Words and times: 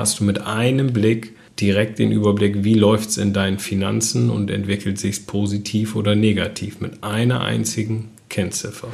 hast 0.00 0.18
du 0.18 0.24
mit 0.24 0.40
einem 0.40 0.92
Blick 0.92 1.34
direkt 1.60 1.98
den 1.98 2.10
Überblick, 2.10 2.64
wie 2.64 2.74
läuft 2.74 3.10
es 3.10 3.18
in 3.18 3.34
deinen 3.34 3.58
Finanzen 3.58 4.30
und 4.30 4.50
entwickelt 4.50 4.98
sich 4.98 5.26
positiv 5.26 5.94
oder 5.94 6.14
negativ 6.14 6.80
mit 6.80 7.04
einer 7.04 7.42
einzigen 7.42 8.08
Kennziffer. 8.30 8.88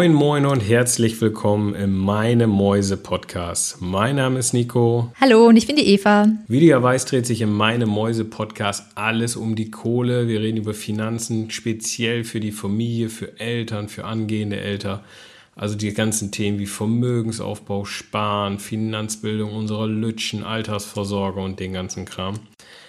Moin, 0.00 0.14
moin 0.14 0.46
und 0.46 0.60
herzlich 0.60 1.20
willkommen 1.20 1.74
im 1.74 1.94
Meine 1.94 2.46
Mäuse 2.46 2.96
Podcast. 2.96 3.82
Mein 3.82 4.16
Name 4.16 4.38
ist 4.38 4.54
Nico. 4.54 5.12
Hallo 5.20 5.46
und 5.46 5.56
ich 5.56 5.66
bin 5.66 5.76
die 5.76 5.88
Eva. 5.88 6.26
Wie 6.48 6.58
du 6.58 6.64
ja 6.64 6.82
weißt, 6.82 7.12
dreht 7.12 7.26
sich 7.26 7.42
im 7.42 7.54
Meine 7.54 7.84
Mäuse 7.84 8.24
Podcast 8.24 8.92
alles 8.94 9.36
um 9.36 9.56
die 9.56 9.70
Kohle. 9.70 10.26
Wir 10.26 10.40
reden 10.40 10.56
über 10.56 10.72
Finanzen, 10.72 11.50
speziell 11.50 12.24
für 12.24 12.40
die 12.40 12.50
Familie, 12.50 13.10
für 13.10 13.38
Eltern, 13.38 13.90
für 13.90 14.06
angehende 14.06 14.58
Eltern. 14.58 15.00
Also 15.54 15.76
die 15.76 15.92
ganzen 15.92 16.32
Themen 16.32 16.58
wie 16.58 16.66
Vermögensaufbau, 16.66 17.84
Sparen, 17.84 18.58
Finanzbildung 18.58 19.54
unserer 19.54 19.86
Lütschen, 19.86 20.44
Altersvorsorge 20.44 21.40
und 21.40 21.60
den 21.60 21.74
ganzen 21.74 22.06
Kram. 22.06 22.38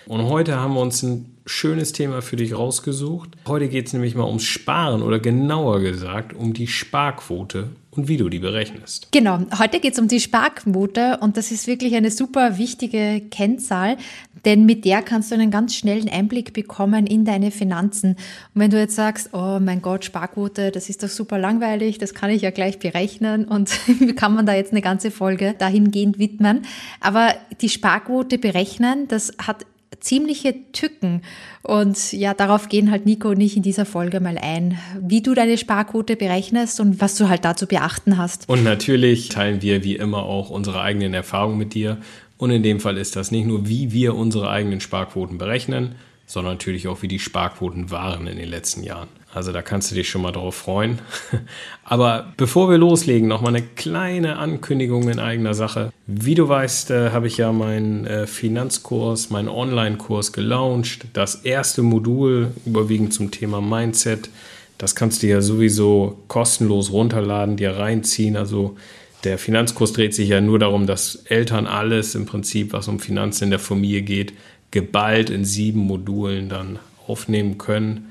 Und 0.06 0.30
heute 0.30 0.56
haben 0.56 0.76
wir 0.76 0.82
uns 0.82 1.04
ein 1.04 1.31
schönes 1.46 1.92
Thema 1.92 2.22
für 2.22 2.36
dich 2.36 2.56
rausgesucht. 2.56 3.30
Heute 3.48 3.68
geht 3.68 3.88
es 3.88 3.94
nämlich 3.94 4.16
mal 4.16 4.28
ums 4.28 4.44
Sparen 4.44 5.02
oder 5.02 5.20
genauer 5.20 5.80
gesagt 5.80 6.34
um 6.34 6.54
die 6.54 6.68
Sparquote 6.68 7.70
und 7.92 8.08
wie 8.08 8.18
du 8.18 8.30
die 8.30 8.40
berechnest. 8.40 9.10
Genau, 9.12 9.40
heute 9.60 9.80
geht 9.80 9.94
es 9.94 10.00
um 10.00 10.08
die 10.08 10.20
Sparquote 10.20 11.18
und 11.22 11.36
das 11.36 11.52
ist 11.52 11.68
wirklich 11.68 11.94
eine 11.96 12.10
super 12.10 12.58
wichtige 12.58 13.22
Kennzahl, 13.30 13.98
denn 14.46 14.66
mit 14.66 14.86
der 14.86 15.02
kannst 15.02 15.30
du 15.30 15.36
einen 15.36 15.52
ganz 15.52 15.76
schnellen 15.76 16.08
Einblick 16.10 16.54
bekommen 16.54 17.06
in 17.06 17.26
deine 17.26 17.52
Finanzen. 17.52 18.12
Und 18.12 18.62
wenn 18.62 18.72
du 18.72 18.80
jetzt 18.80 18.96
sagst, 18.96 19.32
oh 19.34 19.60
mein 19.60 19.82
Gott, 19.82 20.06
Sparquote, 20.06 20.72
das 20.72 20.90
ist 20.90 21.04
doch 21.04 21.10
super 21.10 21.38
langweilig, 21.38 21.98
das 21.98 22.14
kann 22.14 22.30
ich 22.30 22.42
ja 22.42 22.52
gleich 22.52 22.80
berechnen 22.80 23.46
und 23.46 23.72
kann 24.16 24.34
man 24.34 24.46
da 24.46 24.56
jetzt 24.56 24.72
eine 24.72 24.82
ganze 24.82 25.12
Folge 25.12 25.54
dahingehend 25.58 26.18
widmen? 26.18 26.62
Aber 27.02 27.36
die 27.60 27.70
Sparquote 27.70 28.38
berechnen, 28.38 29.08
das 29.10 29.34
hat 29.38 29.66
ziemliche 30.00 30.56
Tücken. 30.72 31.22
Und 31.64 32.14
ja, 32.14 32.34
darauf 32.34 32.70
gehen 32.70 32.92
halt 32.92 33.06
Nico 33.06 33.30
und 33.30 33.42
ich 33.42 33.58
in 33.58 33.64
dieser 33.64 33.86
Folge 33.86 34.20
mal 34.20 34.38
ein, 34.38 34.80
wie 35.00 35.22
du 35.22 35.34
deine 35.34 35.58
Sparquote 35.58 36.16
berechnest 36.16 36.80
und 36.80 37.02
was 37.02 37.16
du 37.16 37.30
halt 37.30 37.46
dazu 37.46 37.68
beachten 37.68 38.18
hast. 38.18 38.48
Und 38.50 38.64
natürlich 38.64 39.30
teilen 39.30 39.62
wir 39.62 39.84
wie 39.84 39.96
immer 39.96 40.24
auch 40.24 40.50
unsere 40.50 40.82
eigenen 40.82 41.14
Erfahrungen 41.14 41.58
mit 41.58 41.74
dir. 41.74 41.98
Und 42.38 42.50
in 42.50 42.64
dem 42.64 42.80
Fall 42.80 42.98
ist 42.98 43.16
das 43.16 43.32
nicht 43.32 43.46
nur, 43.46 43.68
wie 43.68 43.92
wir 43.92 44.16
unsere 44.16 44.50
eigenen 44.50 44.82
Sparquoten 44.82 45.38
berechnen, 45.38 45.96
sondern 46.26 46.54
natürlich 46.54 46.88
auch, 46.88 47.02
wie 47.02 47.08
die 47.08 47.20
Sparquoten 47.20 47.92
waren 47.92 48.26
in 48.26 48.38
den 48.38 48.50
letzten 48.50 48.84
Jahren. 48.84 49.10
Also 49.34 49.52
da 49.52 49.62
kannst 49.62 49.90
du 49.92 49.96
dich 49.96 50.10
schon 50.10 50.22
mal 50.22 50.32
drauf 50.32 50.56
freuen. 50.56 51.00
Aber 51.84 52.34
bevor 52.36 52.70
wir 52.70 52.78
loslegen, 52.78 53.28
noch 53.28 53.42
mal 53.42 53.56
eine 53.56 53.62
kleine 53.62 54.38
Ankündigung 54.38 55.08
in 55.10 55.20
eigener 55.20 55.54
Sache. 55.54 55.92
Wie 56.06 56.36
du 56.36 56.50
weißt, 56.50 56.92
äh, 56.92 57.12
habe 57.12 57.28
ich 57.28 57.38
ja 57.38 57.52
meinen 57.52 58.06
äh, 58.06 58.28
Finanzkurs, 58.28 59.30
meinen 59.30 59.48
Online-Kurs 59.48 60.34
gelauncht. 60.34 61.06
Das 61.14 61.36
erste 61.36 61.82
Modul 61.82 62.52
überwiegend 62.66 63.14
zum 63.14 63.32
Thema 63.32 63.62
Mindset. 63.62 64.30
Das 64.78 64.96
kannst 64.96 65.24
du 65.24 65.28
ja 65.28 65.42
sowieso 65.42 66.20
kostenlos 66.28 66.92
runterladen, 66.92 67.56
dir 67.56 67.78
reinziehen. 67.78 68.36
Also 68.36 68.76
der 69.24 69.38
Finanzkurs 69.38 69.94
dreht 69.94 70.14
sich 70.14 70.30
ja 70.30 70.42
nur 70.42 70.60
darum, 70.60 70.88
dass 70.88 71.16
Eltern 71.26 71.68
alles 71.68 72.16
im 72.16 72.26
Prinzip, 72.26 72.74
was 72.74 72.88
um 72.88 73.00
Finanzen 73.00 73.46
in 73.46 73.50
der 73.52 73.60
Familie 73.60 74.02
geht, 74.02 74.34
geballt 74.72 75.30
in 75.30 75.46
sieben 75.46 75.82
Modulen 75.82 76.50
dann 76.50 76.80
aufnehmen 77.08 77.58
können. 77.58 78.11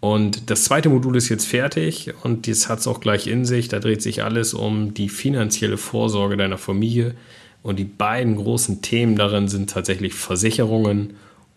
Und 0.00 0.50
das 0.50 0.64
zweite 0.64 0.88
Modul 0.88 1.16
ist 1.16 1.28
jetzt 1.28 1.46
fertig 1.46 2.12
und 2.22 2.46
das 2.46 2.68
hat 2.68 2.78
es 2.78 2.86
auch 2.86 3.00
gleich 3.00 3.26
in 3.26 3.44
sich. 3.44 3.68
Da 3.68 3.80
dreht 3.80 4.00
sich 4.00 4.22
alles 4.22 4.54
um 4.54 4.94
die 4.94 5.08
finanzielle 5.08 5.76
Vorsorge 5.76 6.36
deiner 6.36 6.58
Familie. 6.58 7.14
Und 7.62 7.78
die 7.78 7.84
beiden 7.84 8.36
großen 8.36 8.80
Themen 8.82 9.16
darin 9.16 9.48
sind 9.48 9.70
tatsächlich 9.70 10.14
Versicherungen 10.14 11.14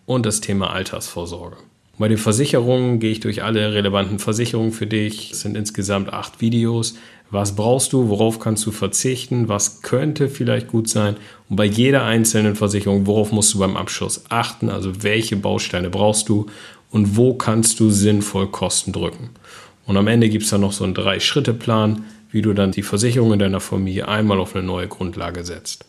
und 0.07 0.25
das 0.25 0.41
Thema 0.41 0.71
Altersvorsorge. 0.71 1.57
Bei 1.99 2.07
den 2.07 2.17
Versicherungen 2.17 2.99
gehe 2.99 3.11
ich 3.11 3.19
durch 3.19 3.43
alle 3.43 3.73
relevanten 3.73 4.17
Versicherungen 4.17 4.71
für 4.71 4.87
dich. 4.87 5.31
Es 5.33 5.41
sind 5.41 5.55
insgesamt 5.55 6.11
acht 6.11 6.41
Videos. 6.41 6.95
Was 7.29 7.55
brauchst 7.55 7.93
du? 7.93 8.09
Worauf 8.09 8.39
kannst 8.39 8.65
du 8.65 8.71
verzichten? 8.71 9.47
Was 9.49 9.83
könnte 9.83 10.27
vielleicht 10.27 10.67
gut 10.67 10.89
sein? 10.89 11.15
Und 11.47 11.57
bei 11.57 11.65
jeder 11.65 12.03
einzelnen 12.03 12.55
Versicherung, 12.55 13.05
worauf 13.05 13.31
musst 13.31 13.53
du 13.53 13.59
beim 13.59 13.77
Abschluss 13.77 14.23
achten? 14.29 14.69
Also 14.69 15.03
welche 15.03 15.35
Bausteine 15.35 15.91
brauchst 15.91 16.27
du? 16.27 16.47
Und 16.91 17.17
wo 17.17 17.33
kannst 17.33 17.79
du 17.79 17.89
sinnvoll 17.89 18.47
Kosten 18.47 18.91
drücken. 18.91 19.29
Und 19.85 19.97
am 19.97 20.07
Ende 20.07 20.29
gibt 20.29 20.43
es 20.43 20.51
dann 20.51 20.61
noch 20.61 20.73
so 20.73 20.83
einen 20.83 20.93
Drei-Schritte-Plan, 20.93 22.05
wie 22.31 22.41
du 22.41 22.53
dann 22.53 22.71
die 22.71 22.83
Versicherung 22.83 23.33
in 23.33 23.39
deiner 23.39 23.59
Familie 23.59 24.07
einmal 24.07 24.39
auf 24.39 24.55
eine 24.55 24.65
neue 24.65 24.87
Grundlage 24.87 25.43
setzt. 25.43 25.85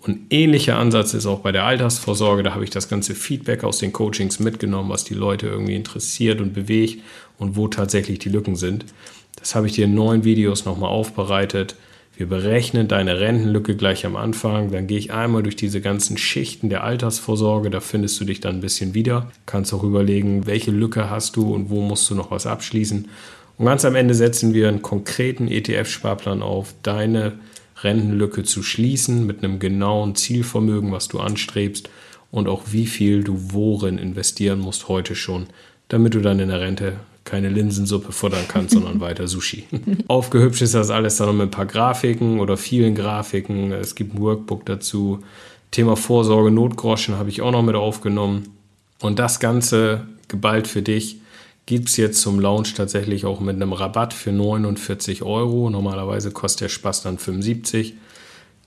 Und 0.00 0.18
ähnlicher 0.30 0.78
Ansatz 0.78 1.12
ist 1.12 1.26
auch 1.26 1.40
bei 1.40 1.52
der 1.52 1.64
Altersvorsorge. 1.64 2.42
Da 2.42 2.54
habe 2.54 2.64
ich 2.64 2.70
das 2.70 2.88
ganze 2.88 3.14
Feedback 3.14 3.64
aus 3.64 3.78
den 3.78 3.92
Coachings 3.92 4.40
mitgenommen, 4.40 4.88
was 4.88 5.04
die 5.04 5.14
Leute 5.14 5.46
irgendwie 5.46 5.76
interessiert 5.76 6.40
und 6.40 6.54
bewegt 6.54 7.02
und 7.38 7.54
wo 7.54 7.68
tatsächlich 7.68 8.18
die 8.18 8.30
Lücken 8.30 8.56
sind. 8.56 8.86
Das 9.36 9.54
habe 9.54 9.66
ich 9.66 9.74
dir 9.74 9.84
in 9.84 9.94
neun 9.94 10.24
Videos 10.24 10.64
nochmal 10.64 10.88
aufbereitet. 10.88 11.76
Wir 12.20 12.28
berechnen 12.28 12.86
deine 12.86 13.18
Rentenlücke 13.18 13.76
gleich 13.76 14.04
am 14.04 14.14
Anfang. 14.14 14.70
Dann 14.70 14.86
gehe 14.86 14.98
ich 14.98 15.10
einmal 15.10 15.42
durch 15.42 15.56
diese 15.56 15.80
ganzen 15.80 16.18
Schichten 16.18 16.68
der 16.68 16.84
Altersvorsorge. 16.84 17.70
Da 17.70 17.80
findest 17.80 18.20
du 18.20 18.26
dich 18.26 18.40
dann 18.40 18.56
ein 18.56 18.60
bisschen 18.60 18.92
wieder. 18.92 19.32
Kannst 19.46 19.72
auch 19.72 19.82
überlegen, 19.82 20.44
welche 20.44 20.70
Lücke 20.70 21.08
hast 21.08 21.36
du 21.36 21.54
und 21.54 21.70
wo 21.70 21.80
musst 21.80 22.10
du 22.10 22.14
noch 22.14 22.30
was 22.30 22.46
abschließen. 22.46 23.08
Und 23.56 23.64
ganz 23.64 23.86
am 23.86 23.94
Ende 23.94 24.12
setzen 24.12 24.52
wir 24.52 24.68
einen 24.68 24.82
konkreten 24.82 25.48
ETF-Sparplan 25.48 26.42
auf, 26.42 26.74
deine 26.82 27.38
Rentenlücke 27.82 28.42
zu 28.42 28.62
schließen 28.62 29.26
mit 29.26 29.42
einem 29.42 29.58
genauen 29.58 30.14
Zielvermögen, 30.14 30.92
was 30.92 31.08
du 31.08 31.20
anstrebst 31.20 31.88
und 32.30 32.48
auch 32.48 32.64
wie 32.66 32.84
viel 32.84 33.24
du 33.24 33.54
worin 33.54 33.96
investieren 33.96 34.58
musst 34.58 34.88
heute 34.88 35.14
schon, 35.14 35.46
damit 35.88 36.12
du 36.12 36.20
dann 36.20 36.38
in 36.38 36.50
der 36.50 36.60
Rente 36.60 36.96
keine 37.24 37.48
Linsensuppe 37.48 38.12
futtern 38.12 38.44
kannst, 38.48 38.72
sondern 38.72 39.00
weiter 39.00 39.28
Sushi. 39.28 39.64
Aufgehübscht 40.08 40.62
ist 40.62 40.74
das 40.74 40.90
alles 40.90 41.16
dann 41.16 41.28
noch 41.28 41.34
mit 41.34 41.48
ein 41.48 41.50
paar 41.50 41.66
Grafiken 41.66 42.40
oder 42.40 42.56
vielen 42.56 42.94
Grafiken. 42.94 43.72
Es 43.72 43.94
gibt 43.94 44.14
ein 44.14 44.20
Workbook 44.20 44.66
dazu. 44.66 45.20
Thema 45.70 45.96
Vorsorge, 45.96 46.50
Notgroschen 46.50 47.16
habe 47.16 47.28
ich 47.28 47.42
auch 47.42 47.52
noch 47.52 47.62
mit 47.62 47.76
aufgenommen. 47.76 48.48
Und 49.00 49.18
das 49.18 49.40
Ganze 49.40 50.06
geballt 50.28 50.66
für 50.66 50.82
dich 50.82 51.20
gibt 51.66 51.88
es 51.88 51.96
jetzt 51.96 52.20
zum 52.20 52.40
Launch 52.40 52.74
tatsächlich 52.74 53.24
auch 53.24 53.38
mit 53.38 53.56
einem 53.56 53.72
Rabatt 53.72 54.12
für 54.12 54.32
49 54.32 55.22
Euro. 55.22 55.70
Normalerweise 55.70 56.32
kostet 56.32 56.62
der 56.62 56.68
Spaß 56.68 57.02
dann 57.02 57.18
75. 57.18 57.94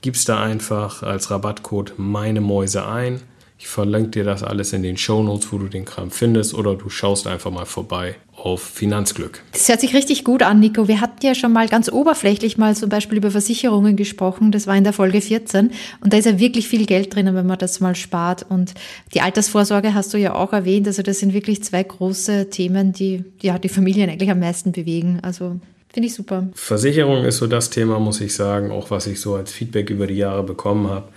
Gibst 0.01 0.29
da 0.29 0.41
einfach 0.41 1.03
als 1.03 1.29
Rabattcode 1.29 1.95
meine 1.97 2.41
Mäuse 2.41 2.85
ein. 2.85 3.21
Ich 3.63 3.69
verlinke 3.69 4.09
dir 4.09 4.23
das 4.25 4.43
alles 4.43 4.73
in 4.73 4.83
den 4.83 4.97
Show 4.97 5.23
Notes, 5.23 5.53
wo 5.53 5.57
du 5.57 5.69
den 5.69 5.85
Kram 5.85 6.11
findest, 6.11 6.53
oder 6.53 6.75
du 6.75 6.89
schaust 6.89 7.27
einfach 7.27 7.49
mal 7.49 7.65
vorbei 7.65 8.15
auf 8.35 8.61
Finanzglück. 8.61 9.41
Das 9.53 9.69
hört 9.69 9.79
sich 9.79 9.95
richtig 9.95 10.25
gut 10.25 10.43
an, 10.43 10.59
Nico. 10.59 10.89
Wir 10.89 10.99
hatten 10.99 11.25
ja 11.25 11.33
schon 11.33 11.53
mal 11.53 11.69
ganz 11.69 11.89
oberflächlich 11.89 12.57
mal 12.57 12.75
zum 12.75 12.89
Beispiel 12.89 13.19
über 13.19 13.31
Versicherungen 13.31 13.95
gesprochen. 13.95 14.51
Das 14.51 14.67
war 14.67 14.75
in 14.75 14.83
der 14.83 14.91
Folge 14.91 15.21
14. 15.21 15.71
Und 16.01 16.11
da 16.11 16.17
ist 16.17 16.25
ja 16.25 16.39
wirklich 16.39 16.67
viel 16.67 16.85
Geld 16.85 17.15
drinnen, 17.15 17.35
wenn 17.35 17.47
man 17.47 17.57
das 17.57 17.79
mal 17.79 17.95
spart. 17.95 18.45
Und 18.49 18.73
die 19.13 19.21
Altersvorsorge 19.21 19.93
hast 19.93 20.13
du 20.13 20.17
ja 20.17 20.35
auch 20.35 20.51
erwähnt. 20.51 20.85
Also 20.85 21.01
das 21.01 21.19
sind 21.19 21.33
wirklich 21.33 21.63
zwei 21.63 21.83
große 21.83 22.49
Themen, 22.49 22.91
die 22.91 23.23
ja 23.41 23.57
die 23.59 23.69
Familien 23.69 24.09
eigentlich 24.09 24.29
am 24.29 24.41
meisten 24.41 24.73
bewegen. 24.73 25.19
Also 25.21 25.61
Finde 25.93 26.07
ich 26.07 26.15
super. 26.15 26.49
Versicherung 26.55 27.23
ist 27.23 27.37
so 27.37 27.45
das 27.45 27.69
Thema, 27.69 27.99
muss 27.99 28.19
ich 28.19 28.33
sagen, 28.33 28.71
auch 28.71 28.89
was 28.89 29.05
ich 29.05 29.21
so 29.21 29.35
als 29.35 29.51
Feedback 29.51 29.91
über 29.91 30.07
die 30.07 30.15
Jahre 30.15 30.41
bekommen 30.41 30.89
habe 30.89 31.07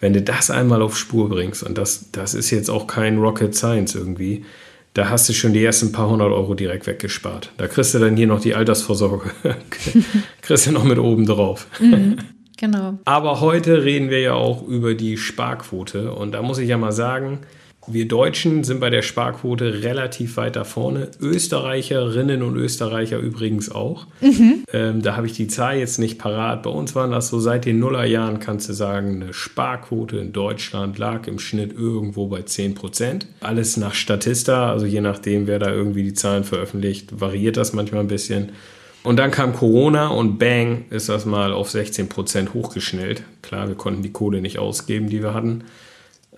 wenn 0.00 0.12
du 0.12 0.22
das 0.22 0.50
einmal 0.50 0.82
auf 0.82 0.96
Spur 0.96 1.28
bringst, 1.28 1.62
und 1.62 1.78
das, 1.78 2.10
das 2.12 2.34
ist 2.34 2.50
jetzt 2.50 2.70
auch 2.70 2.86
kein 2.86 3.18
Rocket 3.18 3.54
Science 3.54 3.94
irgendwie, 3.94 4.44
da 4.94 5.10
hast 5.10 5.28
du 5.28 5.34
schon 5.34 5.52
die 5.52 5.62
ersten 5.62 5.92
paar 5.92 6.08
hundert 6.08 6.32
Euro 6.32 6.54
direkt 6.54 6.86
weggespart. 6.86 7.52
Da 7.58 7.66
kriegst 7.66 7.94
du 7.94 7.98
dann 7.98 8.16
hier 8.16 8.26
noch 8.26 8.40
die 8.40 8.54
Altersvorsorge, 8.54 9.30
kriegst 10.40 10.66
du 10.66 10.72
noch 10.72 10.84
mit 10.84 10.98
oben 10.98 11.26
drauf. 11.26 11.66
Mhm, 11.80 12.16
genau. 12.56 12.98
Aber 13.04 13.40
heute 13.40 13.84
reden 13.84 14.08
wir 14.08 14.20
ja 14.20 14.32
auch 14.32 14.66
über 14.66 14.94
die 14.94 15.18
Sparquote 15.18 16.12
und 16.12 16.32
da 16.32 16.40
muss 16.40 16.58
ich 16.58 16.68
ja 16.68 16.78
mal 16.78 16.92
sagen, 16.92 17.40
wir 17.86 18.08
Deutschen 18.08 18.64
sind 18.64 18.80
bei 18.80 18.90
der 18.90 19.02
Sparquote 19.02 19.82
relativ 19.82 20.36
weit 20.36 20.56
da 20.56 20.64
vorne. 20.64 21.10
Österreicherinnen 21.20 22.42
und 22.42 22.56
Österreicher 22.56 23.18
übrigens 23.18 23.70
auch. 23.70 24.06
Mhm. 24.20 24.64
Ähm, 24.72 25.02
da 25.02 25.16
habe 25.16 25.26
ich 25.26 25.34
die 25.34 25.46
Zahl 25.46 25.78
jetzt 25.78 25.98
nicht 25.98 26.18
parat. 26.18 26.62
Bei 26.62 26.70
uns 26.70 26.94
waren 26.94 27.10
das 27.10 27.28
so 27.28 27.38
seit 27.38 27.64
den 27.64 27.78
Nullerjahren, 27.78 28.40
kannst 28.40 28.68
du 28.68 28.72
sagen, 28.72 29.22
eine 29.22 29.32
Sparquote 29.32 30.18
in 30.18 30.32
Deutschland 30.32 30.98
lag 30.98 31.26
im 31.26 31.38
Schnitt 31.38 31.72
irgendwo 31.72 32.26
bei 32.26 32.42
10 32.42 32.74
Prozent. 32.74 33.26
Alles 33.40 33.76
nach 33.76 33.94
Statista, 33.94 34.70
also 34.70 34.86
je 34.86 35.00
nachdem, 35.00 35.46
wer 35.46 35.58
da 35.58 35.70
irgendwie 35.70 36.02
die 36.02 36.14
Zahlen 36.14 36.44
veröffentlicht, 36.44 37.20
variiert 37.20 37.56
das 37.56 37.72
manchmal 37.72 38.00
ein 38.00 38.08
bisschen. 38.08 38.52
Und 39.06 39.18
dann 39.18 39.30
kam 39.30 39.52
Corona 39.52 40.08
und 40.08 40.38
bang, 40.38 40.86
ist 40.90 41.08
das 41.08 41.26
mal 41.26 41.52
auf 41.52 41.70
16 41.70 42.08
Prozent 42.08 42.54
hochgeschnellt. 42.54 43.22
Klar, 43.40 43.68
wir 43.68 43.76
konnten 43.76 44.02
die 44.02 44.10
Kohle 44.10 44.40
nicht 44.40 44.58
ausgeben, 44.58 45.08
die 45.08 45.22
wir 45.22 45.32
hatten. 45.32 45.62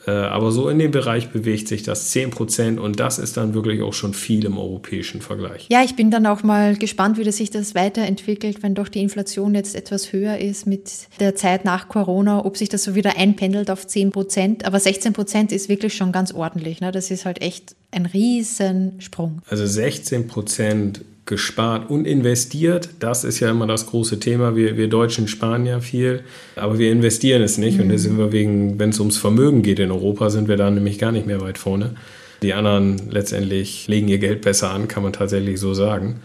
Äh, 0.08 0.10
aber 0.10 0.52
so 0.52 0.70
in 0.70 0.78
dem 0.78 0.90
Bereich 0.90 1.28
bewegt 1.28 1.68
sich 1.68 1.82
das 1.82 2.10
10% 2.14 2.78
und 2.78 2.98
das 2.98 3.18
ist 3.18 3.36
dann 3.36 3.52
wirklich 3.52 3.82
auch 3.82 3.92
schon 3.92 4.14
viel 4.14 4.46
im 4.46 4.56
europäischen 4.56 5.20
Vergleich. 5.20 5.66
Ja, 5.68 5.84
ich 5.84 5.96
bin 5.96 6.10
dann 6.10 6.24
auch 6.24 6.42
mal 6.42 6.76
gespannt, 6.76 7.18
wie 7.18 7.30
sich 7.30 7.50
das 7.50 7.74
weiterentwickelt, 7.74 8.62
wenn 8.62 8.74
doch 8.74 8.88
die 8.88 9.02
Inflation 9.02 9.54
jetzt 9.54 9.76
etwas 9.76 10.14
höher 10.14 10.38
ist 10.38 10.66
mit 10.66 10.90
der 11.20 11.34
Zeit 11.34 11.66
nach 11.66 11.88
Corona, 11.88 12.42
ob 12.46 12.56
sich 12.56 12.70
das 12.70 12.84
so 12.84 12.94
wieder 12.94 13.18
einpendelt 13.18 13.70
auf 13.70 13.84
10%. 13.84 14.64
Aber 14.64 14.78
16% 14.78 15.52
ist 15.52 15.68
wirklich 15.68 15.94
schon 15.94 16.10
ganz 16.10 16.32
ordentlich. 16.32 16.80
Ne? 16.80 16.90
Das 16.90 17.10
ist 17.10 17.26
halt 17.26 17.42
echt 17.42 17.76
ein 17.90 18.06
Riesensprung. 18.06 19.42
Also 19.50 19.64
16% 19.64 21.00
gespart 21.28 21.88
und 21.88 22.06
investiert. 22.06 22.88
Das 22.98 23.22
ist 23.22 23.38
ja 23.38 23.50
immer 23.50 23.68
das 23.68 23.86
große 23.86 24.18
Thema. 24.18 24.56
Wir, 24.56 24.76
wir 24.76 24.88
Deutschen 24.88 25.28
sparen 25.28 25.66
ja 25.66 25.78
viel, 25.78 26.22
aber 26.56 26.78
wir 26.78 26.90
investieren 26.90 27.42
es 27.42 27.58
nicht. 27.58 27.76
Mhm. 27.76 27.84
Und 27.84 27.88
da 27.90 27.98
sind 27.98 28.18
wir 28.18 28.32
wegen, 28.32 28.78
wenn 28.80 28.90
es 28.90 28.98
ums 28.98 29.18
Vermögen 29.18 29.62
geht 29.62 29.78
in 29.78 29.92
Europa, 29.92 30.30
sind 30.30 30.48
wir 30.48 30.56
da 30.56 30.70
nämlich 30.70 30.98
gar 30.98 31.12
nicht 31.12 31.26
mehr 31.26 31.40
weit 31.40 31.58
vorne. 31.58 31.94
Die 32.42 32.54
anderen 32.54 33.10
letztendlich 33.10 33.86
legen 33.86 34.08
ihr 34.08 34.18
Geld 34.18 34.42
besser 34.42 34.70
an, 34.70 34.88
kann 34.88 35.02
man 35.02 35.12
tatsächlich 35.12 35.60
so 35.60 35.74
sagen. 35.74 36.16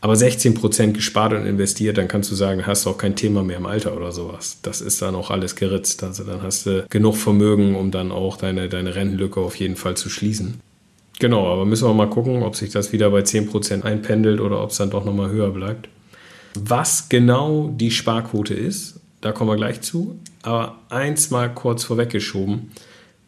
Aber 0.00 0.16
16 0.16 0.54
Prozent 0.54 0.94
gespart 0.94 1.32
und 1.32 1.46
investiert, 1.46 1.96
dann 1.96 2.08
kannst 2.08 2.30
du 2.30 2.34
sagen, 2.34 2.66
hast 2.66 2.84
du 2.84 2.90
auch 2.90 2.98
kein 2.98 3.16
Thema 3.16 3.42
mehr 3.42 3.56
im 3.56 3.64
Alter 3.66 3.96
oder 3.96 4.12
sowas. 4.12 4.58
Das 4.60 4.82
ist 4.82 5.00
dann 5.00 5.14
auch 5.14 5.30
alles 5.30 5.56
geritzt. 5.56 6.02
Also 6.04 6.24
dann 6.24 6.42
hast 6.42 6.66
du 6.66 6.84
genug 6.90 7.16
Vermögen, 7.16 7.74
um 7.74 7.90
dann 7.90 8.12
auch 8.12 8.36
deine, 8.36 8.68
deine 8.68 8.94
Rentenlücke 8.94 9.40
auf 9.40 9.56
jeden 9.56 9.76
Fall 9.76 9.96
zu 9.96 10.10
schließen. 10.10 10.60
Genau, 11.20 11.52
aber 11.52 11.64
müssen 11.64 11.86
wir 11.86 11.94
mal 11.94 12.10
gucken, 12.10 12.42
ob 12.42 12.56
sich 12.56 12.70
das 12.70 12.92
wieder 12.92 13.10
bei 13.10 13.20
10% 13.20 13.82
einpendelt 13.82 14.40
oder 14.40 14.62
ob 14.62 14.70
es 14.70 14.78
dann 14.78 14.90
doch 14.90 15.04
nochmal 15.04 15.30
höher 15.30 15.50
bleibt. 15.50 15.88
Was 16.54 17.08
genau 17.08 17.72
die 17.74 17.90
Sparquote 17.90 18.54
ist, 18.54 19.00
da 19.20 19.32
kommen 19.32 19.50
wir 19.50 19.56
gleich 19.56 19.80
zu. 19.80 20.18
Aber 20.42 20.76
eins 20.90 21.30
mal 21.30 21.52
kurz 21.52 21.84
vorweggeschoben, 21.84 22.70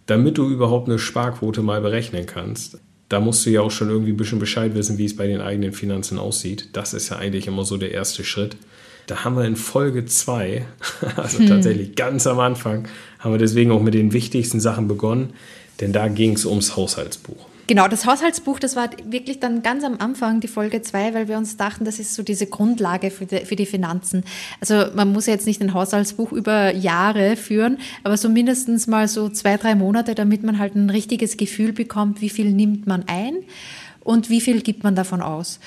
damit 0.06 0.38
du 0.38 0.49
überhaupt 0.49 0.88
eine 0.88 0.99
Sparquote 0.99 1.62
mal 1.62 1.81
berechnen 1.81 2.27
kannst, 2.27 2.79
da 3.09 3.21
musst 3.21 3.47
du 3.47 3.50
ja 3.50 3.61
auch 3.61 3.71
schon 3.71 3.88
irgendwie 3.88 4.12
ein 4.12 4.17
bisschen 4.17 4.38
Bescheid 4.38 4.75
wissen, 4.75 4.99
wie 4.99 5.05
es 5.05 5.17
bei 5.17 5.27
den 5.27 5.41
eigenen 5.41 5.73
Finanzen 5.73 6.19
aussieht. 6.19 6.71
Das 6.73 6.93
ist 6.93 7.09
ja 7.09 7.17
eigentlich 7.17 7.47
immer 7.47 7.65
so 7.65 7.77
der 7.77 7.93
erste 7.93 8.25
Schritt. 8.25 8.56
Da 9.06 9.25
haben 9.25 9.37
wir 9.37 9.44
in 9.44 9.55
Folge 9.55 10.05
2, 10.05 10.67
also 11.17 11.38
hm. 11.38 11.47
tatsächlich 11.47 11.94
ganz 11.94 12.27
am 12.27 12.41
Anfang, 12.41 12.88
haben 13.21 13.33
wir 13.33 13.38
deswegen 13.38 13.71
auch 13.71 13.81
mit 13.81 13.94
den 13.94 14.12
wichtigsten 14.12 14.59
Sachen 14.59 14.88
begonnen, 14.88 15.33
denn 15.81 15.93
da 15.93 16.09
ging 16.09 16.33
es 16.33 16.44
ums 16.44 16.77
Haushaltsbuch. 16.77 17.47
Genau, 17.68 17.88
das 17.88 18.06
Haushaltsbuch, 18.06 18.60
das 18.60 18.76
war 18.76 18.90
wirklich 19.04 19.40
dann 19.40 19.62
ganz 19.62 19.82
am 19.82 19.96
Anfang 19.98 20.38
die 20.38 20.46
Folge 20.46 20.82
2, 20.82 21.14
weil 21.14 21.26
wir 21.26 21.36
uns 21.36 21.56
dachten, 21.56 21.84
das 21.84 21.98
ist 21.98 22.14
so 22.14 22.22
diese 22.22 22.46
Grundlage 22.46 23.10
für 23.10 23.26
die, 23.26 23.44
für 23.44 23.56
die 23.56 23.66
Finanzen. 23.66 24.22
Also 24.60 24.84
man 24.94 25.12
muss 25.12 25.26
ja 25.26 25.32
jetzt 25.32 25.48
nicht 25.48 25.60
ein 25.60 25.74
Haushaltsbuch 25.74 26.30
über 26.30 26.72
Jahre 26.72 27.34
führen, 27.34 27.78
aber 28.04 28.16
so 28.16 28.28
mindestens 28.28 28.86
mal 28.86 29.08
so 29.08 29.28
zwei, 29.28 29.56
drei 29.56 29.74
Monate, 29.74 30.14
damit 30.14 30.44
man 30.44 30.60
halt 30.60 30.76
ein 30.76 30.90
richtiges 30.90 31.36
Gefühl 31.36 31.72
bekommt, 31.72 32.20
wie 32.20 32.30
viel 32.30 32.52
nimmt 32.52 32.86
man 32.86 33.04
ein 33.08 33.38
und 34.04 34.30
wie 34.30 34.40
viel 34.40 34.60
gibt 34.60 34.84
man 34.84 34.94
davon 34.94 35.20
aus. 35.20 35.58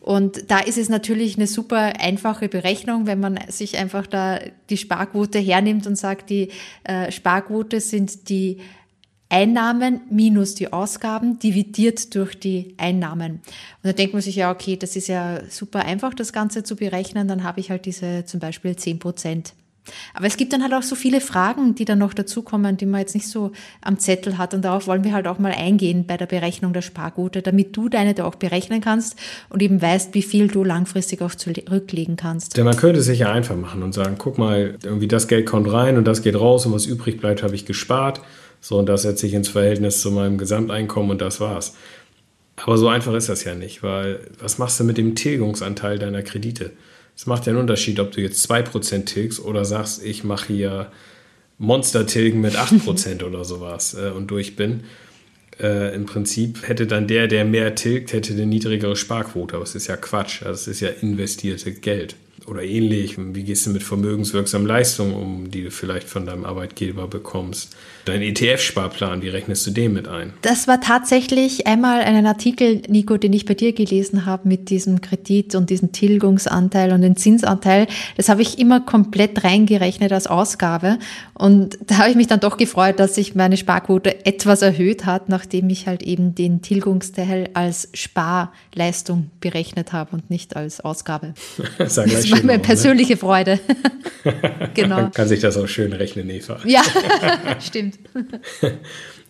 Und 0.00 0.50
da 0.50 0.58
ist 0.58 0.78
es 0.78 0.90
natürlich 0.90 1.36
eine 1.36 1.46
super 1.46 1.98
einfache 1.98 2.48
Berechnung, 2.48 3.06
wenn 3.06 3.18
man 3.18 3.40
sich 3.48 3.78
einfach 3.78 4.06
da 4.06 4.38
die 4.68 4.76
Sparquote 4.76 5.38
hernimmt 5.38 5.86
und 5.86 5.96
sagt, 5.96 6.28
die 6.28 6.50
äh, 6.84 7.10
Sparquote 7.10 7.80
sind 7.80 8.28
die 8.28 8.58
Einnahmen 9.28 10.02
minus 10.08 10.54
die 10.54 10.72
Ausgaben 10.72 11.38
dividiert 11.38 12.14
durch 12.14 12.38
die 12.38 12.74
Einnahmen. 12.78 13.32
Und 13.32 13.42
da 13.82 13.92
denkt 13.92 14.12
man 14.12 14.22
sich 14.22 14.36
ja, 14.36 14.52
okay, 14.52 14.76
das 14.76 14.94
ist 14.94 15.08
ja 15.08 15.40
super 15.48 15.84
einfach, 15.84 16.14
das 16.14 16.32
Ganze 16.32 16.62
zu 16.62 16.76
berechnen. 16.76 17.26
Dann 17.26 17.42
habe 17.42 17.60
ich 17.60 17.70
halt 17.70 17.86
diese 17.86 18.24
zum 18.24 18.40
Beispiel 18.40 18.76
10 18.76 18.98
Prozent. 18.98 19.52
Aber 20.14 20.26
es 20.26 20.36
gibt 20.36 20.52
dann 20.52 20.62
halt 20.62 20.74
auch 20.74 20.82
so 20.82 20.94
viele 20.94 21.20
Fragen, 21.20 21.74
die 21.74 21.84
dann 21.84 21.98
noch 21.98 22.14
dazukommen, 22.14 22.76
die 22.76 22.86
man 22.86 23.00
jetzt 23.00 23.14
nicht 23.14 23.28
so 23.28 23.52
am 23.80 23.98
Zettel 23.98 24.38
hat. 24.38 24.54
Und 24.54 24.64
darauf 24.64 24.86
wollen 24.86 25.04
wir 25.04 25.12
halt 25.12 25.26
auch 25.26 25.38
mal 25.38 25.52
eingehen 25.52 26.06
bei 26.06 26.16
der 26.16 26.26
Berechnung 26.26 26.72
der 26.72 26.82
Spargute, 26.82 27.42
damit 27.42 27.76
du 27.76 27.88
deine 27.88 28.14
da 28.14 28.24
auch 28.24 28.34
berechnen 28.34 28.80
kannst 28.80 29.16
und 29.48 29.62
eben 29.62 29.80
weißt, 29.80 30.14
wie 30.14 30.22
viel 30.22 30.48
du 30.48 30.64
langfristig 30.64 31.22
auch 31.22 31.34
zurücklegen 31.34 32.16
kannst. 32.16 32.56
Denn 32.56 32.64
man 32.64 32.76
könnte 32.76 33.00
es 33.00 33.06
sich 33.06 33.20
ja 33.20 33.32
einfach 33.32 33.56
machen 33.56 33.82
und 33.82 33.92
sagen, 33.92 34.16
guck 34.18 34.38
mal, 34.38 34.76
irgendwie 34.82 35.08
das 35.08 35.28
Geld 35.28 35.46
kommt 35.46 35.70
rein 35.70 35.96
und 35.96 36.04
das 36.04 36.22
geht 36.22 36.38
raus 36.38 36.66
und 36.66 36.72
was 36.72 36.86
übrig 36.86 37.20
bleibt, 37.20 37.42
habe 37.42 37.54
ich 37.54 37.66
gespart. 37.66 38.20
So, 38.60 38.78
und 38.78 38.86
das 38.86 39.02
setze 39.02 39.26
ich 39.26 39.34
ins 39.34 39.48
Verhältnis 39.48 40.00
zu 40.00 40.10
meinem 40.10 40.38
Gesamteinkommen 40.38 41.12
und 41.12 41.20
das 41.20 41.40
war's. 41.40 41.74
Aber 42.56 42.78
so 42.78 42.88
einfach 42.88 43.14
ist 43.14 43.28
das 43.28 43.44
ja 43.44 43.54
nicht, 43.54 43.82
weil 43.82 44.20
was 44.40 44.58
machst 44.58 44.80
du 44.80 44.84
mit 44.84 44.98
dem 44.98 45.14
Tilgungsanteil 45.14 45.98
deiner 45.98 46.22
Kredite? 46.22 46.72
Es 47.14 47.26
macht 47.26 47.46
ja 47.46 47.52
einen 47.52 47.60
Unterschied, 47.60 48.00
ob 48.00 48.12
du 48.12 48.20
jetzt 48.20 48.50
2% 48.50 49.04
tilgst 49.04 49.40
oder 49.40 49.64
sagst, 49.64 50.04
ich 50.04 50.24
mache 50.24 50.52
hier 50.52 50.92
Monster-Tilgen 51.58 52.40
mit 52.40 52.56
8% 52.56 53.24
oder 53.24 53.44
sowas 53.44 53.94
äh, 53.94 54.10
und 54.10 54.30
durch 54.30 54.56
bin. 54.56 54.84
Äh, 55.60 55.94
Im 55.94 56.06
Prinzip 56.06 56.66
hätte 56.66 56.86
dann 56.86 57.06
der, 57.06 57.28
der 57.28 57.44
mehr 57.44 57.74
tilgt, 57.74 58.12
hätte 58.12 58.32
eine 58.32 58.46
niedrigere 58.46 58.96
Sparquote. 58.96 59.54
Aber 59.54 59.64
es 59.64 59.74
ist 59.74 59.86
ja 59.86 59.96
Quatsch. 59.96 60.42
Also 60.42 60.52
es 60.52 60.68
ist 60.68 60.80
ja 60.80 60.88
investierte 60.88 61.72
Geld 61.72 62.16
oder 62.46 62.62
ähnlich. 62.62 63.16
Wie 63.18 63.42
gehst 63.42 63.66
du 63.66 63.70
mit 63.70 63.82
vermögenswirksamen 63.82 64.66
Leistungen 64.66 65.14
um, 65.14 65.50
die 65.50 65.64
du 65.64 65.70
vielleicht 65.70 66.08
von 66.08 66.26
deinem 66.26 66.44
Arbeitgeber 66.44 67.08
bekommst? 67.08 67.74
Dein 68.04 68.22
ETF-Sparplan, 68.22 69.22
wie 69.22 69.28
rechnest 69.30 69.66
du 69.66 69.72
den 69.72 69.92
mit 69.92 70.06
ein? 70.06 70.32
Das 70.42 70.68
war 70.68 70.80
tatsächlich 70.80 71.66
einmal 71.66 72.02
ein 72.02 72.26
Artikel, 72.26 72.82
Nico, 72.88 73.16
den 73.16 73.32
ich 73.32 73.46
bei 73.46 73.54
dir 73.54 73.72
gelesen 73.72 74.26
habe 74.26 74.46
mit 74.46 74.70
diesem 74.70 75.00
Kredit 75.00 75.54
und 75.54 75.70
diesem 75.70 75.92
Tilgungsanteil 75.92 76.92
und 76.92 77.00
den 77.00 77.16
Zinsanteil. 77.16 77.88
Das 78.16 78.28
habe 78.28 78.42
ich 78.42 78.58
immer 78.58 78.80
komplett 78.80 79.42
reingerechnet 79.42 80.12
als 80.12 80.26
Ausgabe. 80.26 80.98
Und 81.34 81.78
da 81.86 81.98
habe 81.98 82.10
ich 82.10 82.16
mich 82.16 82.28
dann 82.28 82.40
doch 82.40 82.58
gefreut, 82.58 83.00
dass 83.00 83.16
sich 83.16 83.34
meine 83.34 83.56
Sparquote 83.56 84.24
etwas 84.24 84.62
erhöht 84.62 85.04
hat, 85.04 85.28
nachdem 85.28 85.68
ich 85.70 85.86
halt 85.86 86.02
eben 86.02 86.34
den 86.34 86.62
Tilgungsteil 86.62 87.50
als 87.54 87.88
Sparleistung 87.92 89.30
berechnet 89.40 89.92
habe 89.92 90.14
und 90.14 90.30
nicht 90.30 90.54
als 90.54 90.80
Ausgabe. 90.80 91.34
das 91.78 91.98
war 92.32 92.42
meine 92.42 92.58
persönliche 92.58 93.14
ne? 93.14 93.18
Freude. 93.18 93.60
genau. 94.74 95.10
Kann 95.12 95.28
sich 95.28 95.40
das 95.40 95.56
auch 95.56 95.68
schön 95.68 95.92
rechnen, 95.92 96.28
Eva. 96.30 96.58
Ja, 96.64 96.82
stimmt. 97.60 97.98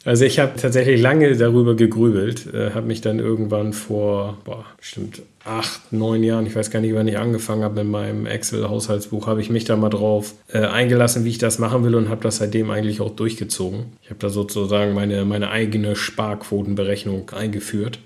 Also 0.07 0.25
ich 0.25 0.39
habe 0.39 0.53
tatsächlich 0.57 1.01
lange 1.01 1.37
darüber 1.37 1.75
gegrübelt, 1.75 2.47
äh, 2.55 2.71
habe 2.71 2.87
mich 2.87 3.01
dann 3.01 3.19
irgendwann 3.19 3.73
vor 3.73 4.39
boah, 4.45 4.65
bestimmt 4.79 5.23
acht, 5.45 5.93
neun 5.93 6.23
Jahren, 6.23 6.47
ich 6.47 6.55
weiß 6.55 6.71
gar 6.71 6.81
nicht, 6.81 6.95
wann 6.95 7.09
ich 7.09 7.19
angefangen 7.19 7.65
habe 7.65 7.83
mit 7.83 7.91
meinem 7.91 8.25
Excel-Haushaltsbuch, 8.25 9.27
habe 9.27 9.41
ich 9.41 9.51
mich 9.51 9.65
da 9.65 9.77
mal 9.77 9.89
drauf 9.89 10.35
äh, 10.53 10.59
eingelassen, 10.59 11.25
wie 11.25 11.31
ich 11.31 11.39
das 11.39 11.59
machen 11.59 11.85
will 11.85 11.97
und 11.97 12.09
habe 12.09 12.23
das 12.23 12.37
seitdem 12.37 12.71
eigentlich 12.71 13.01
auch 13.01 13.11
durchgezogen. 13.11 13.87
Ich 14.03 14.11
habe 14.11 14.21
da 14.21 14.29
sozusagen 14.29 14.95
meine, 14.95 15.25
meine 15.25 15.51
eigene 15.51 15.97
Sparquotenberechnung 15.97 17.31
eingeführt. 17.31 17.99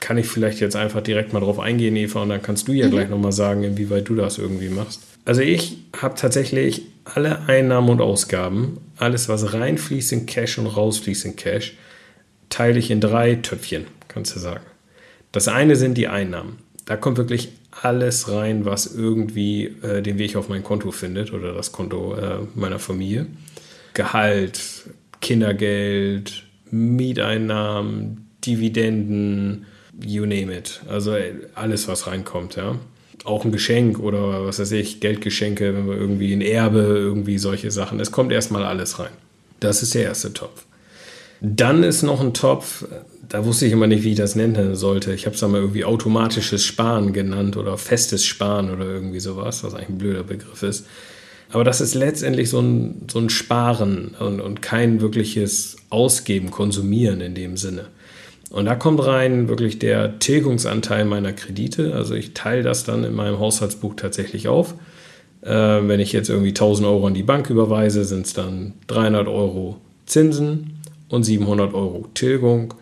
Kann 0.00 0.18
ich 0.18 0.26
vielleicht 0.26 0.60
jetzt 0.60 0.76
einfach 0.76 1.02
direkt 1.02 1.32
mal 1.32 1.40
drauf 1.40 1.58
eingehen, 1.58 1.96
Eva, 1.96 2.22
und 2.22 2.28
dann 2.28 2.42
kannst 2.42 2.68
du 2.68 2.72
ja 2.72 2.86
mhm. 2.86 2.90
gleich 2.90 3.08
nochmal 3.08 3.32
sagen, 3.32 3.64
inwieweit 3.64 4.08
du 4.08 4.14
das 4.14 4.38
irgendwie 4.38 4.68
machst. 4.68 5.00
Also 5.24 5.42
ich 5.42 5.78
habe 6.00 6.14
tatsächlich 6.14 6.82
alle 7.04 7.40
Einnahmen 7.48 7.90
und 7.90 8.00
Ausgaben, 8.00 8.78
alles 8.96 9.28
was 9.28 9.52
reinfließt 9.52 10.12
in 10.12 10.26
Cash 10.26 10.58
und 10.58 10.66
rausfließt 10.66 11.24
in 11.26 11.36
Cash, 11.36 11.76
teile 12.48 12.78
ich 12.78 12.90
in 12.90 13.00
drei 13.00 13.34
Töpfchen, 13.34 13.86
kannst 14.08 14.34
du 14.34 14.40
sagen. 14.40 14.64
Das 15.32 15.48
eine 15.48 15.76
sind 15.76 15.98
die 15.98 16.08
Einnahmen. 16.08 16.58
Da 16.86 16.96
kommt 16.96 17.18
wirklich 17.18 17.50
alles 17.82 18.30
rein, 18.30 18.64
was 18.64 18.94
irgendwie 18.94 19.66
äh, 19.82 20.02
den 20.02 20.18
Weg 20.18 20.36
auf 20.36 20.48
mein 20.48 20.64
Konto 20.64 20.90
findet 20.90 21.32
oder 21.32 21.52
das 21.52 21.72
Konto 21.72 22.14
äh, 22.14 22.38
meiner 22.54 22.78
Familie. 22.78 23.26
Gehalt, 23.94 24.60
Kindergeld, 25.20 26.44
Mieteinnahmen, 26.70 28.28
Dividenden, 28.44 29.66
you 30.04 30.26
name 30.26 30.54
it. 30.54 30.80
Also 30.88 31.16
alles, 31.54 31.88
was 31.88 32.06
reinkommt, 32.06 32.56
ja 32.56 32.76
auch 33.24 33.44
ein 33.44 33.52
Geschenk 33.52 33.98
oder 33.98 34.46
was 34.46 34.58
weiß 34.58 34.72
ich, 34.72 35.00
Geldgeschenke, 35.00 35.74
wenn 35.74 35.88
wir 35.88 35.96
irgendwie 35.96 36.32
ein 36.32 36.40
Erbe, 36.40 36.78
irgendwie 36.78 37.38
solche 37.38 37.70
Sachen. 37.70 38.00
Es 38.00 38.12
kommt 38.12 38.32
erstmal 38.32 38.64
alles 38.64 38.98
rein. 38.98 39.10
Das 39.60 39.82
ist 39.82 39.94
der 39.94 40.04
erste 40.04 40.32
Topf. 40.32 40.64
Dann 41.40 41.82
ist 41.82 42.02
noch 42.02 42.20
ein 42.20 42.34
Topf, 42.34 42.84
da 43.28 43.44
wusste 43.44 43.66
ich 43.66 43.72
immer 43.72 43.86
nicht, 43.86 44.02
wie 44.02 44.10
ich 44.10 44.16
das 44.16 44.34
nennen 44.34 44.74
sollte. 44.74 45.12
Ich 45.12 45.26
habe 45.26 45.36
es 45.36 45.42
mal 45.42 45.60
irgendwie 45.60 45.84
automatisches 45.84 46.64
Sparen 46.64 47.12
genannt 47.12 47.56
oder 47.56 47.76
festes 47.78 48.24
Sparen 48.24 48.70
oder 48.70 48.86
irgendwie 48.86 49.20
sowas, 49.20 49.62
was 49.62 49.74
eigentlich 49.74 49.90
ein 49.90 49.98
blöder 49.98 50.24
Begriff 50.24 50.62
ist. 50.62 50.86
Aber 51.50 51.64
das 51.64 51.80
ist 51.80 51.94
letztendlich 51.94 52.50
so 52.50 52.60
ein, 52.60 53.06
so 53.10 53.18
ein 53.18 53.30
Sparen 53.30 54.16
und, 54.18 54.40
und 54.40 54.62
kein 54.62 55.00
wirkliches 55.00 55.76
Ausgeben, 55.90 56.50
Konsumieren 56.50 57.20
in 57.20 57.34
dem 57.34 57.56
Sinne. 57.56 57.86
Und 58.50 58.64
da 58.64 58.74
kommt 58.74 59.04
rein 59.04 59.48
wirklich 59.48 59.78
der 59.78 60.18
Tilgungsanteil 60.18 61.04
meiner 61.04 61.32
Kredite. 61.32 61.94
Also 61.94 62.14
ich 62.14 62.32
teile 62.34 62.62
das 62.62 62.84
dann 62.84 63.04
in 63.04 63.14
meinem 63.14 63.38
Haushaltsbuch 63.38 63.94
tatsächlich 63.94 64.48
auf. 64.48 64.74
Äh, 65.42 65.50
wenn 65.50 66.00
ich 66.00 66.12
jetzt 66.12 66.30
irgendwie 66.30 66.50
1000 66.50 66.88
Euro 66.88 67.06
an 67.06 67.14
die 67.14 67.22
Bank 67.22 67.50
überweise, 67.50 68.04
sind 68.04 68.26
es 68.26 68.32
dann 68.32 68.74
300 68.86 69.28
Euro 69.28 69.76
Zinsen 70.06 70.80
und 71.08 71.24
700 71.24 71.74
Euro 71.74 72.06
Tilgung. 72.14 72.74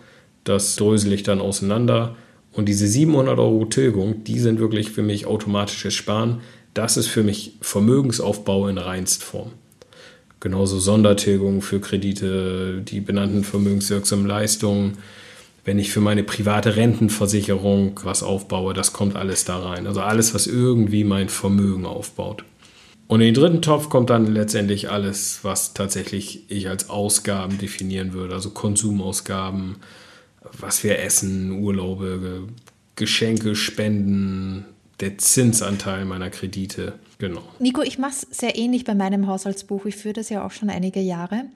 Das 0.45 0.77
drösel 0.77 1.13
ich 1.13 1.25
dann 1.25 1.41
auseinander. 1.41 2.17
Und 2.53 2.69
diese 2.69 2.87
700 2.87 3.39
Euro 3.39 3.67
Tilgung, 3.67 4.25
die 4.25 4.39
sind 4.39 4.61
wirklich 4.61 4.91
für 4.91 5.03
mich 5.03 5.27
automatisches 5.27 5.95
Sparen. 5.95 6.39
Das 6.75 6.97
ist 6.97 7.09
für 7.09 7.23
mich 7.23 7.55
Vermögensaufbau 7.61 8.69
in 8.69 8.79
Reinstform. 8.79 9.51
Genauso 10.41 10.79
Sondertilgungen 10.79 11.61
für 11.61 11.81
Kredite, 11.81 12.83
die 12.83 13.01
benannten 13.01 13.43
vermögenswirksamen 13.43 14.27
Leistungen. 14.27 14.99
Wenn 15.67 15.81
ich 15.81 15.91
für 15.91 16.01
meine 16.01 16.23
private 16.23 16.77
Rentenversicherung 16.77 17.99
was 18.05 18.23
aufbaue, 18.23 18.73
das 18.73 18.93
kommt 18.93 19.17
alles 19.17 19.45
da 19.45 19.59
rein. 19.59 19.89
Also 19.89 20.01
alles, 20.01 20.33
was 20.33 20.47
irgendwie 20.47 21.03
mein 21.03 21.29
Vermögen 21.29 21.87
aufbaut. 21.87 22.45
Und 23.09 23.21
in 23.21 23.27
den 23.27 23.35
dritten 23.35 23.63
Topf 23.63 23.89
kommt 23.89 24.11
dann 24.11 24.27
letztendlich 24.27 24.91
alles, 24.91 25.41
was 25.43 25.75
tatsächlich 25.75 26.49
ich 26.51 26.69
als 26.69 26.89
Ausgaben 26.89 27.59
definieren 27.59 28.13
würde. 28.13 28.35
Also 28.35 28.51
Konsumausgaben, 28.51 29.77
was 30.57 30.85
wir 30.85 31.01
essen, 31.01 31.51
Urlaube, 31.61 32.47
Geschenke, 32.95 33.57
Spenden, 33.57 34.67
der 35.01 35.19
Zinsanteil 35.19 36.05
meiner 36.05 36.31
Kredite. 36.31 36.95
Genau. 37.19 37.43
Nico, 37.59 37.83
ich 37.83 37.99
mache 37.99 38.13
es 38.13 38.21
sehr 38.31 38.57
ähnlich 38.57 38.85
bei 38.85 38.95
meinem 38.95 39.27
Haushaltsbuch. 39.27 39.85
Ich 39.87 39.97
führe 39.97 40.15
das 40.15 40.29
ja 40.29 40.47
auch 40.47 40.53
schon 40.53 40.71
einige 40.71 41.01
Jahre. 41.01 41.47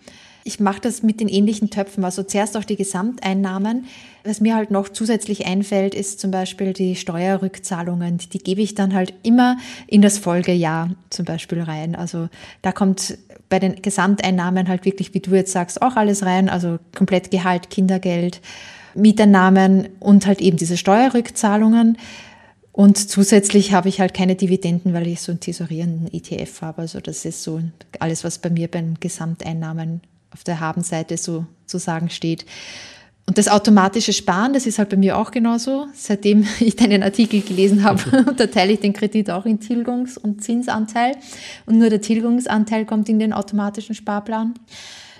Ich 0.44 0.60
mache 0.60 0.80
das 0.80 1.02
mit 1.02 1.20
den 1.20 1.28
ähnlichen 1.28 1.70
Töpfen. 1.70 2.04
Also 2.04 2.22
zuerst 2.22 2.56
auch 2.56 2.64
die 2.64 2.76
Gesamteinnahmen. 2.76 3.86
Was 4.24 4.40
mir 4.40 4.54
halt 4.54 4.70
noch 4.70 4.88
zusätzlich 4.88 5.46
einfällt, 5.46 5.94
ist 5.94 6.20
zum 6.20 6.30
Beispiel 6.30 6.72
die 6.72 6.96
Steuerrückzahlungen. 6.96 8.18
Die 8.32 8.38
gebe 8.38 8.60
ich 8.60 8.74
dann 8.74 8.94
halt 8.94 9.14
immer 9.22 9.58
in 9.86 10.02
das 10.02 10.18
Folgejahr 10.18 10.90
zum 11.10 11.24
Beispiel 11.24 11.62
rein. 11.62 11.94
Also 11.94 12.28
da 12.62 12.72
kommt 12.72 13.18
bei 13.48 13.58
den 13.58 13.82
Gesamteinnahmen 13.82 14.68
halt 14.68 14.84
wirklich, 14.84 15.12
wie 15.14 15.20
du 15.20 15.34
jetzt 15.34 15.52
sagst, 15.52 15.82
auch 15.82 15.96
alles 15.96 16.24
rein. 16.24 16.48
Also 16.48 16.78
komplett 16.96 17.30
Gehalt, 17.30 17.70
Kindergeld, 17.70 18.40
Mieteinnahmen 18.94 19.88
und 20.00 20.26
halt 20.26 20.40
eben 20.40 20.56
diese 20.56 20.76
Steuerrückzahlungen. 20.76 21.98
Und 22.72 22.96
zusätzlich 22.96 23.72
habe 23.72 23.88
ich 23.88 24.00
halt 24.00 24.14
keine 24.14 24.36
Dividenden, 24.36 24.94
weil 24.94 25.06
ich 25.06 25.20
so 25.20 25.32
einen 25.32 25.40
tesorierenden 25.40 26.12
ETF 26.12 26.62
habe. 26.62 26.82
Also 26.82 27.00
das 27.00 27.24
ist 27.24 27.42
so 27.42 27.60
alles, 27.98 28.24
was 28.24 28.38
bei 28.38 28.48
mir 28.48 28.68
beim 28.68 28.94
Gesamteinnahmen 29.00 30.00
auf 30.32 30.44
der 30.44 30.60
Habenseite 30.60 31.16
sozusagen 31.16 32.10
steht. 32.10 32.44
Und 33.30 33.38
das 33.38 33.46
automatische 33.46 34.12
Sparen, 34.12 34.54
das 34.54 34.66
ist 34.66 34.80
halt 34.80 34.88
bei 34.88 34.96
mir 34.96 35.16
auch 35.16 35.30
genauso. 35.30 35.86
Seitdem 35.94 36.46
ich 36.60 36.74
deinen 36.74 37.04
Artikel 37.04 37.42
gelesen 37.42 37.84
habe, 37.84 38.24
unterteile 38.28 38.72
ich 38.72 38.80
den 38.80 38.92
Kredit 38.92 39.30
auch 39.30 39.46
in 39.46 39.60
Tilgungs- 39.60 40.18
und 40.18 40.42
Zinsanteil. 40.42 41.14
Und 41.64 41.78
nur 41.78 41.90
der 41.90 42.00
Tilgungsanteil 42.00 42.86
kommt 42.86 43.08
in 43.08 43.20
den 43.20 43.32
automatischen 43.32 43.94
Sparplan. 43.94 44.54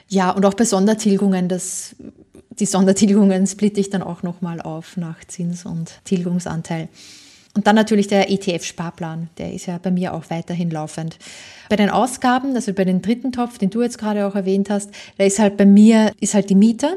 Ja, 0.09 0.31
und 0.31 0.45
auch 0.45 0.55
bei 0.55 0.65
Sondertilgungen, 0.65 1.49
das, 1.49 1.95
die 2.59 2.67
Sondertilgungen 2.67 3.47
splitte 3.47 3.79
ich 3.79 3.91
dann 3.91 4.03
auch 4.03 4.25
nochmal 4.25 4.61
auf 4.61 4.97
nach 4.97 5.25
Zins- 5.25 5.65
und 5.65 6.01
Tilgungsanteil. 6.05 6.89
Und 7.57 7.67
dann 7.67 7.75
natürlich 7.75 8.07
der 8.07 8.31
ETF-Sparplan, 8.31 9.29
der 9.39 9.53
ist 9.53 9.67
ja 9.67 9.79
bei 9.79 9.91
mir 9.91 10.15
auch 10.15 10.25
weiterhin 10.29 10.71
laufend. 10.71 11.19
Bei 11.69 11.77
den 11.77 11.91
Ausgaben, 11.91 12.55
also 12.55 12.73
bei 12.73 12.85
dem 12.85 13.03
dritten 13.03 13.33
Topf, 13.33 13.59
den 13.59 13.71
du 13.71 13.83
jetzt 13.83 13.99
gerade 13.99 14.27
auch 14.27 14.37
erwähnt 14.37 14.71
hast, 14.71 14.91
da 15.19 15.25
ist 15.25 15.41
halt 15.41 15.57
bei 15.57 15.67
mir, 15.67 16.13
ist 16.21 16.35
halt 16.35 16.49
die 16.49 16.55
Miete. 16.55 16.97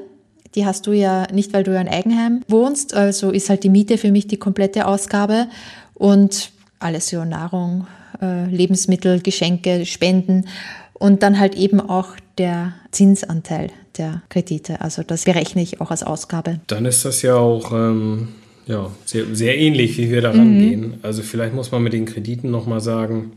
Die 0.54 0.66
hast 0.66 0.86
du 0.86 0.92
ja 0.92 1.26
nicht, 1.34 1.54
weil 1.54 1.64
du 1.64 1.74
ja 1.74 1.82
in 1.82 1.88
Eigenheim 1.88 2.44
wohnst. 2.48 2.94
Also 2.94 3.32
ist 3.32 3.50
halt 3.50 3.64
die 3.64 3.70
Miete 3.70 3.98
für 3.98 4.12
mich 4.12 4.28
die 4.28 4.38
komplette 4.38 4.86
Ausgabe 4.86 5.48
und 5.96 6.52
alles 6.78 7.10
so 7.10 7.26
Nahrung, 7.26 7.88
äh, 8.22 8.46
Lebensmittel, 8.46 9.22
Geschenke, 9.22 9.88
Spenden 9.88 10.48
und 10.94 11.24
dann 11.24 11.40
halt 11.40 11.56
eben 11.56 11.82
auch 11.82 12.10
der 12.38 12.74
Zinsanteil 12.92 13.72
der 13.98 14.22
Kredite. 14.30 14.82
Also 14.82 15.02
das 15.02 15.26
berechne 15.26 15.62
ich 15.62 15.82
auch 15.82 15.92
als 15.92 16.04
Ausgabe. 16.04 16.60
Dann 16.68 16.86
ist 16.86 17.06
das 17.06 17.22
ja 17.24 17.36
auch 17.36 17.72
ähm, 17.72 18.30
ja, 18.66 18.92
sehr, 19.06 19.26
sehr 19.34 19.58
ähnlich, 19.58 19.98
wie 19.98 20.10
wir 20.10 20.22
da 20.22 20.32
rangehen. 20.32 20.82
Mhm. 20.82 20.94
Also 21.02 21.22
vielleicht 21.22 21.54
muss 21.54 21.72
man 21.72 21.84
mit 21.84 21.94
den 21.94 22.06
Krediten 22.06 22.52
nochmal 22.52 22.82
sagen, 22.82 23.34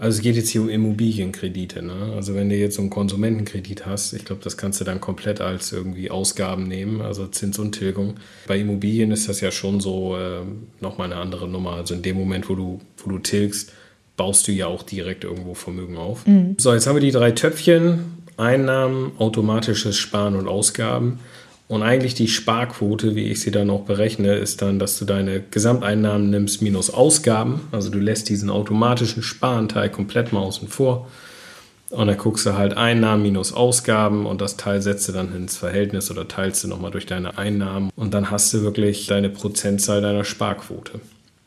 also 0.00 0.16
es 0.16 0.22
geht 0.22 0.36
jetzt 0.36 0.48
hier 0.48 0.62
um 0.62 0.70
Immobilienkredite. 0.70 1.82
Ne? 1.82 2.12
Also 2.16 2.34
wenn 2.34 2.48
du 2.48 2.56
jetzt 2.56 2.76
so 2.76 2.80
einen 2.80 2.88
Konsumentenkredit 2.88 3.84
hast, 3.84 4.14
ich 4.14 4.24
glaube, 4.24 4.40
das 4.42 4.56
kannst 4.56 4.80
du 4.80 4.84
dann 4.84 4.98
komplett 4.98 5.42
als 5.42 5.72
irgendwie 5.72 6.10
Ausgaben 6.10 6.68
nehmen, 6.68 7.02
also 7.02 7.26
Zins 7.26 7.58
und 7.58 7.72
Tilgung. 7.72 8.14
Bei 8.46 8.58
Immobilien 8.58 9.10
ist 9.10 9.28
das 9.28 9.42
ja 9.42 9.50
schon 9.50 9.80
so 9.80 10.16
äh, 10.16 10.40
nochmal 10.80 11.12
eine 11.12 11.20
andere 11.20 11.46
Nummer. 11.46 11.72
Also 11.72 11.92
in 11.92 12.00
dem 12.00 12.16
Moment, 12.16 12.48
wo 12.48 12.54
du, 12.54 12.80
wo 12.96 13.10
du 13.10 13.18
tilgst, 13.18 13.72
baust 14.16 14.48
du 14.48 14.52
ja 14.52 14.68
auch 14.68 14.82
direkt 14.82 15.24
irgendwo 15.24 15.52
Vermögen 15.52 15.98
auf. 15.98 16.26
Mhm. 16.26 16.54
So, 16.56 16.72
jetzt 16.72 16.86
haben 16.86 16.96
wir 16.96 17.02
die 17.02 17.10
drei 17.10 17.32
Töpfchen. 17.32 18.20
Einnahmen, 18.38 19.12
automatisches 19.18 19.98
Sparen 19.98 20.34
und 20.34 20.48
Ausgaben. 20.48 21.18
Und 21.70 21.84
eigentlich 21.84 22.14
die 22.14 22.26
Sparquote, 22.26 23.14
wie 23.14 23.30
ich 23.30 23.42
sie 23.42 23.52
dann 23.52 23.70
auch 23.70 23.82
berechne, 23.82 24.34
ist 24.34 24.60
dann, 24.60 24.80
dass 24.80 24.98
du 24.98 25.04
deine 25.04 25.40
Gesamteinnahmen 25.40 26.28
nimmst 26.28 26.62
minus 26.62 26.92
Ausgaben. 26.92 27.60
Also 27.70 27.90
du 27.90 28.00
lässt 28.00 28.28
diesen 28.28 28.50
automatischen 28.50 29.22
Sparanteil 29.22 29.88
komplett 29.88 30.32
mal 30.32 30.40
außen 30.40 30.66
vor. 30.66 31.06
Und 31.90 32.08
dann 32.08 32.18
guckst 32.18 32.44
du 32.44 32.54
halt 32.54 32.76
Einnahmen 32.76 33.22
minus 33.22 33.52
Ausgaben 33.52 34.26
und 34.26 34.40
das 34.40 34.56
Teil 34.56 34.82
setzt 34.82 35.06
du 35.08 35.12
dann 35.12 35.32
ins 35.32 35.58
Verhältnis 35.58 36.10
oder 36.10 36.26
teilst 36.26 36.64
du 36.64 36.68
nochmal 36.68 36.90
durch 36.90 37.06
deine 37.06 37.38
Einnahmen. 37.38 37.90
Und 37.94 38.14
dann 38.14 38.32
hast 38.32 38.52
du 38.52 38.62
wirklich 38.62 39.06
deine 39.06 39.30
Prozentzahl 39.30 40.02
deiner 40.02 40.24
Sparquote. 40.24 40.98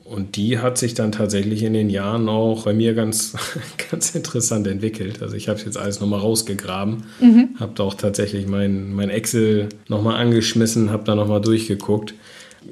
Und 0.06 0.36
die 0.36 0.60
hat 0.60 0.78
sich 0.78 0.94
dann 0.94 1.14
tatsächlich 1.14 1.64
in 1.64 1.74
den 1.74 1.90
Jahren 1.90 2.28
auch 2.28 2.66
bei 2.66 2.74
mir 2.74 2.94
ganz, 2.94 3.36
ganz 3.92 4.14
interessant 4.14 4.68
entwickelt. 4.68 5.22
Also 5.22 5.36
ich 5.36 5.48
habe 5.48 5.58
es 5.58 5.66
jetzt 5.66 5.78
alles 5.78 6.02
nochmal 6.02 6.20
rausgegraben, 6.20 7.04
mhm. 7.22 7.50
habe 7.60 7.72
da 7.76 7.84
auch 7.84 7.94
tatsächlich 7.94 8.48
mein, 8.48 8.94
mein 8.94 9.10
Excel 9.10 9.70
nochmal 9.88 10.20
angeschmissen, 10.20 10.92
habe 10.92 11.06
da 11.06 11.16
nochmal 11.16 11.42
durchgeguckt. 11.42 12.14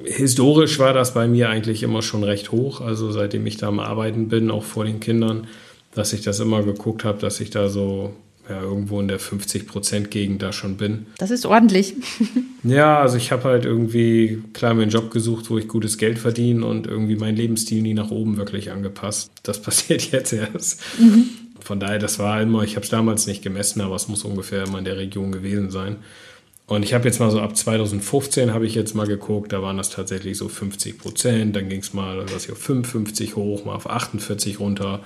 Historisch 0.04 0.78
war 0.78 0.92
das 0.92 1.14
bei 1.14 1.26
mir 1.26 1.48
eigentlich 1.48 1.82
immer 1.82 2.02
schon 2.02 2.24
recht 2.24 2.52
hoch, 2.52 2.80
also 2.80 3.10
seitdem 3.12 3.46
ich 3.46 3.56
da 3.56 3.68
am 3.68 3.80
Arbeiten 3.80 4.28
bin, 4.28 4.50
auch 4.50 4.64
vor 4.64 4.84
den 4.84 5.00
Kindern, 5.00 5.46
dass 5.94 6.12
ich 6.12 6.22
das 6.22 6.40
immer 6.40 6.62
geguckt 6.62 7.04
habe, 7.04 7.18
dass 7.18 7.40
ich 7.40 7.50
da 7.50 7.68
so 7.68 8.14
ja, 8.52 8.60
irgendwo 8.60 9.00
in 9.00 9.08
der 9.08 9.18
50-Prozent-Gegend 9.18 10.42
da 10.42 10.52
schon 10.52 10.76
bin. 10.76 11.06
Das 11.16 11.30
ist 11.30 11.46
ordentlich. 11.46 11.94
ja, 12.62 13.00
also 13.00 13.16
ich 13.16 13.32
habe 13.32 13.44
halt 13.44 13.64
irgendwie 13.64 14.42
klar 14.52 14.74
mir 14.74 14.82
einen 14.82 14.90
Job 14.90 15.10
gesucht, 15.10 15.48
wo 15.48 15.56
ich 15.56 15.68
gutes 15.68 15.96
Geld 15.96 16.18
verdiene 16.18 16.66
und 16.66 16.86
irgendwie 16.86 17.16
meinen 17.16 17.36
Lebensstil 17.36 17.80
nie 17.80 17.94
nach 17.94 18.10
oben 18.10 18.36
wirklich 18.36 18.70
angepasst. 18.70 19.32
Das 19.42 19.62
passiert 19.62 20.12
jetzt 20.12 20.32
erst. 20.32 20.82
Mhm. 21.00 21.30
Von 21.60 21.80
daher, 21.80 21.98
das 21.98 22.18
war 22.18 22.42
immer, 22.42 22.62
ich 22.62 22.76
habe 22.76 22.84
es 22.84 22.90
damals 22.90 23.26
nicht 23.26 23.42
gemessen, 23.42 23.80
aber 23.80 23.96
es 23.96 24.08
muss 24.08 24.24
ungefähr 24.24 24.64
immer 24.64 24.78
in 24.78 24.84
der 24.84 24.98
Region 24.98 25.32
gewesen 25.32 25.70
sein. 25.70 25.96
Und 26.66 26.82
ich 26.82 26.92
habe 26.92 27.06
jetzt 27.06 27.20
mal 27.20 27.30
so 27.30 27.40
ab 27.40 27.56
2015 27.56 28.52
habe 28.52 28.66
ich 28.66 28.74
jetzt 28.74 28.94
mal 28.94 29.06
geguckt, 29.06 29.52
da 29.52 29.62
waren 29.62 29.78
das 29.78 29.90
tatsächlich 29.90 30.36
so 30.36 30.48
50 30.48 30.98
Prozent, 30.98 31.56
dann 31.56 31.68
ging 31.68 31.80
es 31.80 31.92
mal 31.92 32.24
was 32.32 32.46
ich, 32.46 32.52
auf 32.52 32.58
55 32.58 33.36
hoch, 33.36 33.64
mal 33.64 33.74
auf 33.74 33.88
48 33.88 34.60
runter 34.60 35.00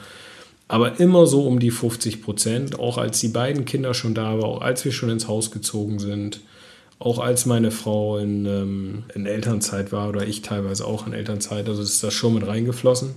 aber 0.68 0.99
immer 0.99 1.26
so 1.26 1.46
um 1.46 1.58
die 1.58 1.70
50 1.70 2.23
Prozent, 2.23 2.78
auch 2.78 2.99
als 2.99 3.20
die 3.20 3.28
beiden 3.28 3.64
Kinder 3.64 3.94
schon 3.94 4.14
da 4.14 4.38
waren, 4.38 4.42
auch 4.42 4.62
als 4.62 4.85
wir 4.85 4.92
schon 4.92 5.11
ins 5.11 5.28
Haus 5.28 5.50
gezogen 5.50 5.99
sind, 5.99 6.40
auch 6.99 7.18
als 7.18 7.46
meine 7.46 7.70
Frau 7.70 8.18
in, 8.18 8.46
ähm, 8.46 9.04
in 9.14 9.26
Elternzeit 9.26 9.92
war 9.92 10.08
oder 10.08 10.26
ich 10.26 10.42
teilweise 10.42 10.87
auch 10.87 11.06
in 11.06 11.12
Elternzeit, 11.12 11.68
also 11.68 11.82
ist 11.82 12.02
das 12.02 12.14
schon 12.14 12.35
mit 12.35 12.46
reingeflossen. 12.46 13.14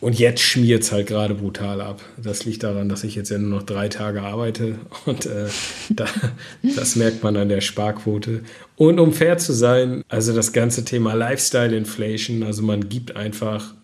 Und 0.00 0.18
jetzt 0.18 0.40
schmiert 0.40 0.82
es 0.82 0.92
halt 0.92 1.08
gerade 1.08 1.34
brutal 1.34 1.82
ab. 1.82 2.00
Das 2.16 2.46
liegt 2.46 2.62
daran, 2.62 2.88
dass 2.88 3.04
ich 3.04 3.14
jetzt 3.14 3.28
ja 3.28 3.36
nur 3.36 3.50
noch 3.50 3.62
drei 3.64 3.88
Tage 3.88 4.22
arbeite 4.22 4.76
und 5.04 5.26
äh, 5.26 5.46
da, 5.90 6.06
das 6.62 6.96
merkt 6.96 7.22
man 7.22 7.36
an 7.36 7.50
der 7.50 7.60
Sparquote. 7.60 8.40
Und 8.76 8.98
um 8.98 9.12
fair 9.12 9.36
zu 9.36 9.52
sein, 9.52 10.02
also 10.08 10.34
das 10.34 10.52
ganze 10.52 10.84
Thema 10.84 11.14
Lifestyle 11.14 11.76
Inflation, 11.76 12.42
also 12.42 12.62
man 12.62 12.88
gibt 12.88 13.14
einfach 13.14 13.74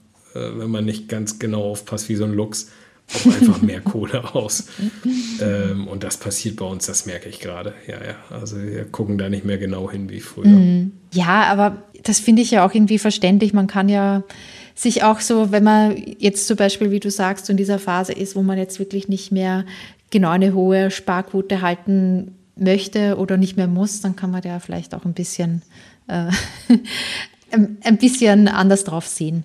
wenn 0.56 0.70
man 0.70 0.84
nicht 0.84 1.08
ganz 1.08 1.38
genau 1.38 1.62
aufpasst, 1.70 2.08
wie 2.08 2.16
so 2.16 2.24
ein 2.24 2.32
Lux, 2.32 2.68
auch 3.14 3.26
einfach 3.26 3.62
mehr 3.62 3.80
Kohle 3.84 4.34
aus. 4.34 4.66
Ähm, 5.40 5.86
und 5.86 6.02
das 6.02 6.16
passiert 6.16 6.56
bei 6.56 6.64
uns, 6.64 6.86
das 6.86 7.06
merke 7.06 7.28
ich 7.28 7.40
gerade. 7.40 7.74
Ja, 7.86 8.04
ja. 8.04 8.16
Also 8.30 8.60
wir 8.60 8.84
gucken 8.84 9.18
da 9.18 9.28
nicht 9.28 9.44
mehr 9.44 9.58
genau 9.58 9.90
hin 9.90 10.10
wie 10.10 10.20
früher. 10.20 10.48
Mhm. 10.48 10.92
Ja, 11.12 11.44
aber 11.44 11.82
das 12.02 12.18
finde 12.18 12.42
ich 12.42 12.50
ja 12.50 12.66
auch 12.66 12.74
irgendwie 12.74 12.98
verständlich. 12.98 13.52
Man 13.52 13.66
kann 13.66 13.88
ja 13.88 14.24
sich 14.74 15.02
auch 15.04 15.20
so, 15.20 15.52
wenn 15.52 15.64
man 15.64 15.96
jetzt 16.18 16.46
zum 16.46 16.56
Beispiel, 16.56 16.90
wie 16.90 17.00
du 17.00 17.10
sagst, 17.10 17.48
in 17.48 17.56
dieser 17.56 17.78
Phase 17.78 18.12
ist, 18.12 18.36
wo 18.36 18.42
man 18.42 18.58
jetzt 18.58 18.78
wirklich 18.78 19.08
nicht 19.08 19.32
mehr 19.32 19.64
genau 20.10 20.30
eine 20.30 20.52
hohe 20.52 20.90
Sparquote 20.90 21.62
halten 21.62 22.32
möchte 22.56 23.16
oder 23.16 23.36
nicht 23.36 23.56
mehr 23.56 23.68
muss, 23.68 24.00
dann 24.00 24.16
kann 24.16 24.30
man 24.30 24.42
ja 24.42 24.58
vielleicht 24.60 24.94
auch 24.94 25.04
ein 25.04 25.14
bisschen, 25.14 25.62
äh, 26.08 26.30
ein 27.82 27.98
bisschen 27.98 28.48
anders 28.48 28.84
drauf 28.84 29.06
sehen 29.06 29.44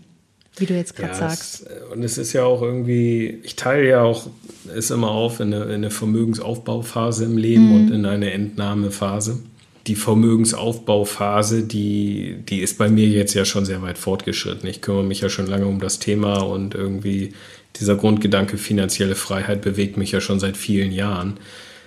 wie 0.58 0.66
du 0.66 0.76
jetzt 0.76 0.96
gerade 0.96 1.14
ja, 1.14 1.18
sagst. 1.18 1.66
Es, 1.66 1.92
und 1.92 2.04
es 2.04 2.18
ist 2.18 2.34
ja 2.34 2.44
auch 2.44 2.62
irgendwie, 2.62 3.40
ich 3.44 3.56
teile 3.56 3.88
ja 3.88 4.04
auch 4.04 4.28
es 4.76 4.92
immer 4.92 5.12
auf 5.12 5.40
in 5.40 5.54
eine, 5.54 5.66
in 5.66 5.72
eine 5.72 5.92
Vermögensaufbauphase 5.92 7.26
im 7.26 7.38
Leben 7.38 7.70
mhm. 7.70 7.76
und 7.76 7.92
in 7.92 8.06
eine 8.06 8.32
Entnahmephase. 8.32 9.40
Die 9.88 9.96
Vermögensaufbauphase, 9.96 11.64
die, 11.64 12.38
die 12.48 12.60
ist 12.60 12.78
bei 12.78 12.90
mir 12.90 13.08
jetzt 13.08 13.34
ja 13.34 13.46
schon 13.46 13.66
sehr 13.66 13.82
weit 13.82 13.98
fortgeschritten. 13.98 14.70
Ich 14.70 14.82
kümmere 14.82 15.04
mich 15.04 15.22
ja 15.22 15.30
schon 15.30 15.48
lange 15.48 15.66
um 15.66 15.80
das 15.80 16.00
Thema 16.00 16.40
und 16.40 16.76
irgendwie 16.76 17.34
dieser 17.78 17.96
Grundgedanke 17.96 18.58
finanzielle 18.58 19.16
Freiheit 19.16 19.62
bewegt 19.62 19.98
mich 19.98 20.12
ja 20.12 20.22
schon 20.22 20.40
seit 20.40 20.58
vielen 20.58 20.92
Jahren. 20.92 21.40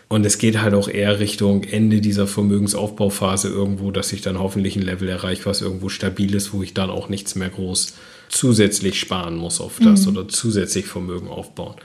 Und 0.09 0.26
es 0.26 0.38
geht 0.38 0.61
halt 0.61 0.75
auch 0.75 0.88
eher 0.88 1.18
Richtung 1.18 1.64
Ende 1.64 2.00
dieser 2.00 2.26
Vermögensaufbauphase 2.26 3.49
irgendwo, 3.49 3.90
dass 3.90 4.12
ich 4.12 4.23
dann 4.23 4.38
hoffentlich 4.38 4.76
ein 4.76 4.83
Level 4.83 5.09
erreiche, 5.09 5.47
was 5.47 5.62
irgendwo 5.62 5.88
stabil 5.88 6.35
ist, 6.35 6.52
wo 6.52 6.62
ich 6.62 6.75
dann 6.75 6.90
auch 6.90 7.09
nichts 7.09 7.35
mehr 7.35 7.49
groß 7.49 7.94
zusätzlich 8.28 8.98
sparen 8.98 9.36
muss 9.36 9.60
auf 9.60 9.78
das 9.82 10.06
mhm. 10.06 10.16
oder 10.16 10.28
zusätzlich 10.28 10.86
Vermögen 10.86 11.28
aufbauen. 11.28 11.76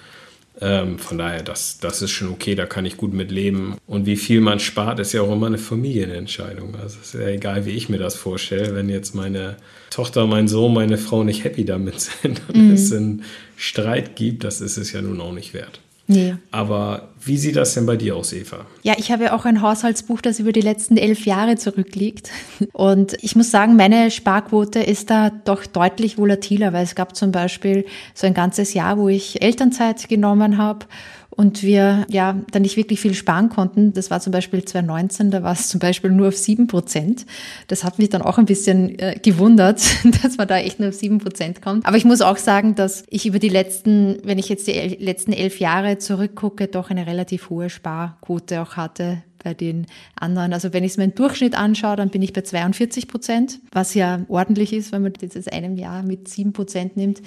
Ähm, 0.62 1.00
von 1.00 1.18
daher, 1.18 1.42
das, 1.42 1.80
das 1.80 2.02
ist 2.02 2.12
schon 2.12 2.30
okay, 2.30 2.54
da 2.54 2.66
kann 2.66 2.86
ich 2.86 2.98
gut 2.98 3.14
mit 3.14 3.32
leben. 3.32 3.78
Und 3.88 4.06
wie 4.06 4.18
viel 4.18 4.42
man 4.42 4.60
spart, 4.60 5.00
ist 5.00 5.14
ja 5.14 5.22
auch 5.22 5.32
immer 5.32 5.48
eine 5.48 5.58
Familienentscheidung. 5.58 6.76
Also 6.76 6.98
es 7.02 7.14
ist 7.14 7.22
ja 7.22 7.28
egal, 7.28 7.66
wie 7.66 7.72
ich 7.72 7.88
mir 7.88 7.98
das 7.98 8.16
vorstelle. 8.16 8.76
Wenn 8.76 8.90
jetzt 8.90 9.16
meine 9.16 9.58
Tochter, 9.90 10.28
mein 10.28 10.48
Sohn, 10.48 10.74
meine 10.74 10.98
Frau 10.98 11.24
nicht 11.24 11.46
happy 11.46 11.64
damit 11.64 12.02
sind 12.02 12.42
und 12.50 12.68
mhm. 12.68 12.74
es 12.74 12.92
einen 12.92 13.24
Streit 13.56 14.16
gibt, 14.16 14.44
das 14.44 14.60
ist 14.60 14.78
es 14.78 14.92
ja 14.92 15.02
nun 15.02 15.22
auch 15.22 15.34
nicht 15.34 15.54
wert. 15.54 15.80
Nee. 16.12 16.34
Aber 16.50 17.10
wie 17.24 17.38
sieht 17.38 17.56
das 17.56 17.76
denn 17.76 17.86
bei 17.86 17.96
dir 17.96 18.16
aus, 18.16 18.34
Eva? 18.34 18.66
Ja, 18.82 18.96
ich 18.98 19.12
habe 19.12 19.26
ja 19.26 19.34
auch 19.34 19.46
ein 19.46 19.62
Haushaltsbuch, 19.62 20.22
das 20.22 20.40
über 20.40 20.52
die 20.52 20.62
letzten 20.62 20.98
elf 20.98 21.28
Jahre 21.28 21.56
zurückliegt. 21.56 22.32
Und 22.74 23.16
ich 23.22 23.36
muss 23.36 23.52
sagen, 23.52 23.76
meine 23.76 24.10
Sparquote 24.10 24.80
ist 24.80 25.12
da 25.12 25.30
doch 25.30 25.68
deutlich 25.68 26.18
volatiler, 26.18 26.74
weil 26.74 26.84
es 26.84 26.96
gab 26.96 27.16
zum 27.16 27.32
Beispiel 27.32 27.86
so 28.16 28.26
ein 28.26 28.34
ganzes 28.34 28.74
Jahr, 28.74 28.98
wo 28.98 29.08
ich 29.08 29.44
Elternzeit 29.44 30.10
genommen 30.10 30.58
habe 30.58 30.88
und 31.30 31.64
wir 31.64 32.06
ja 32.10 32.36
dann 32.52 32.64
nicht 32.64 32.76
wirklich 32.78 33.00
viel 33.00 33.14
sparen 33.14 33.50
konnten. 33.50 33.94
Das 33.94 34.12
war 34.12 34.20
zum 34.20 34.32
Beispiel 34.32 34.64
2019, 34.64 35.32
da 35.32 35.44
war 35.44 35.54
es 35.54 35.68
zum 35.68 35.80
Beispiel 35.80 36.12
nur 36.12 36.30
auf 36.30 36.38
sieben 36.38 36.68
Prozent. 36.68 37.26
Das 37.68 37.84
hat 37.84 38.00
mich 38.00 38.10
dann 38.10 38.22
auch 38.22 38.38
ein 38.38 38.46
bisschen 38.46 38.98
äh, 39.00 39.20
gewundert, 39.22 39.82
dass 40.24 40.38
man 40.38 40.48
da 40.48 40.58
echt 40.58 40.80
nur 40.80 40.90
auf 40.90 40.96
sieben 40.96 41.20
Prozent 41.20 41.62
kommt. 41.62 41.86
Aber 41.86 41.98
ich 41.98 42.06
muss 42.06 42.22
auch 42.22 42.38
sagen, 42.38 42.76
dass 42.76 43.04
ich 43.10 43.26
über 43.26 43.40
die 43.40 43.50
letzten, 43.50 44.18
wenn 44.24 44.40
ich 44.40 44.50
jetzt 44.50 44.68
die 44.68 44.74
el 44.74 44.98
letzten 45.00 45.32
elf 45.32 45.60
Jahre 45.60 45.98
zurückgucke, 45.98 46.68
doch 46.68 46.90
eine 46.90 47.08
relativ 47.08 47.50
hohe 47.50 47.70
Sparquote 47.70 48.62
auch 48.62 48.76
hatte 48.76 49.24
bei 49.44 49.54
den 49.54 49.86
anderen. 50.20 50.54
Also 50.54 50.74
wenn 50.74 50.84
ich 50.84 50.92
es 50.92 50.98
mir 50.98 51.06
im 51.06 51.16
Durchschnitt 51.16 51.56
anschaue, 51.56 51.96
dann 51.96 52.10
bin 52.10 52.22
ich 52.22 52.34
bei 52.34 52.42
42 52.42 53.08
Prozent, 53.08 53.60
was 53.72 53.94
ja 53.94 54.26
ordentlich 54.28 54.74
ist, 54.74 54.92
wenn 54.92 55.02
man 55.04 55.14
das 55.14 55.34
jetzt 55.36 55.52
einem 55.52 55.78
Jahr 55.78 56.04
mit 56.04 56.28
sieben 56.28 56.54
Prozent 56.54 56.98
nimmt. 56.98 57.22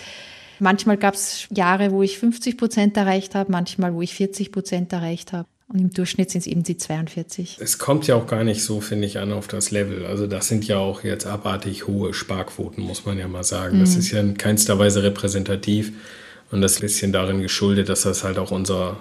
Manchmal 0.63 0.97
gab 0.97 1.15
es 1.15 1.49
Jahre, 1.51 1.91
wo 1.91 2.05
ich 2.05 2.19
50 2.21 2.57
Prozent 2.57 2.97
erreicht 2.97 3.35
habe, 3.35 3.51
manchmal, 3.51 3.95
wo 3.95 4.01
ich 4.01 4.15
40 4.15 4.53
Prozent 4.53 4.93
erreicht 4.93 5.33
habe. 5.33 5.49
Und 5.67 5.81
im 5.81 5.91
Durchschnitt 5.91 6.31
sind 6.31 6.43
es 6.43 6.47
eben 6.47 6.63
die 6.63 6.77
42. 6.77 7.57
Es 7.59 7.79
kommt 7.79 8.07
ja 8.07 8.15
auch 8.15 8.29
gar 8.29 8.45
nicht 8.45 8.63
so, 8.63 8.81
finde 8.81 9.09
ich, 9.09 9.19
an 9.19 9.33
auf 9.33 9.49
das 9.49 9.73
Level. 9.73 10.07
Also 10.07 10.29
das 10.29 10.47
sind 10.47 10.65
ja 10.69 10.79
auch 10.79 11.03
jetzt 11.03 11.27
abartig 11.27 11.89
hohe 11.89 12.15
Sparquoten, 12.15 12.85
muss 12.85 13.05
man 13.05 13.19
ja 13.19 13.27
mal 13.27 13.43
sagen. 13.43 13.79
Mhm. 13.79 13.81
Das 13.81 13.97
ist 13.97 14.13
ja 14.13 14.21
in 14.21 14.39
keinster 14.39 14.79
Weise 14.79 15.03
repräsentativ. 15.03 15.95
Und 16.53 16.61
das 16.61 16.73
ist 16.73 16.79
ein 16.79 16.83
bisschen 16.83 17.13
darin 17.13 17.43
geschuldet, 17.43 17.89
dass 17.89 18.03
das 18.03 18.23
halt 18.23 18.39
auch 18.39 18.53
unser, 18.53 18.99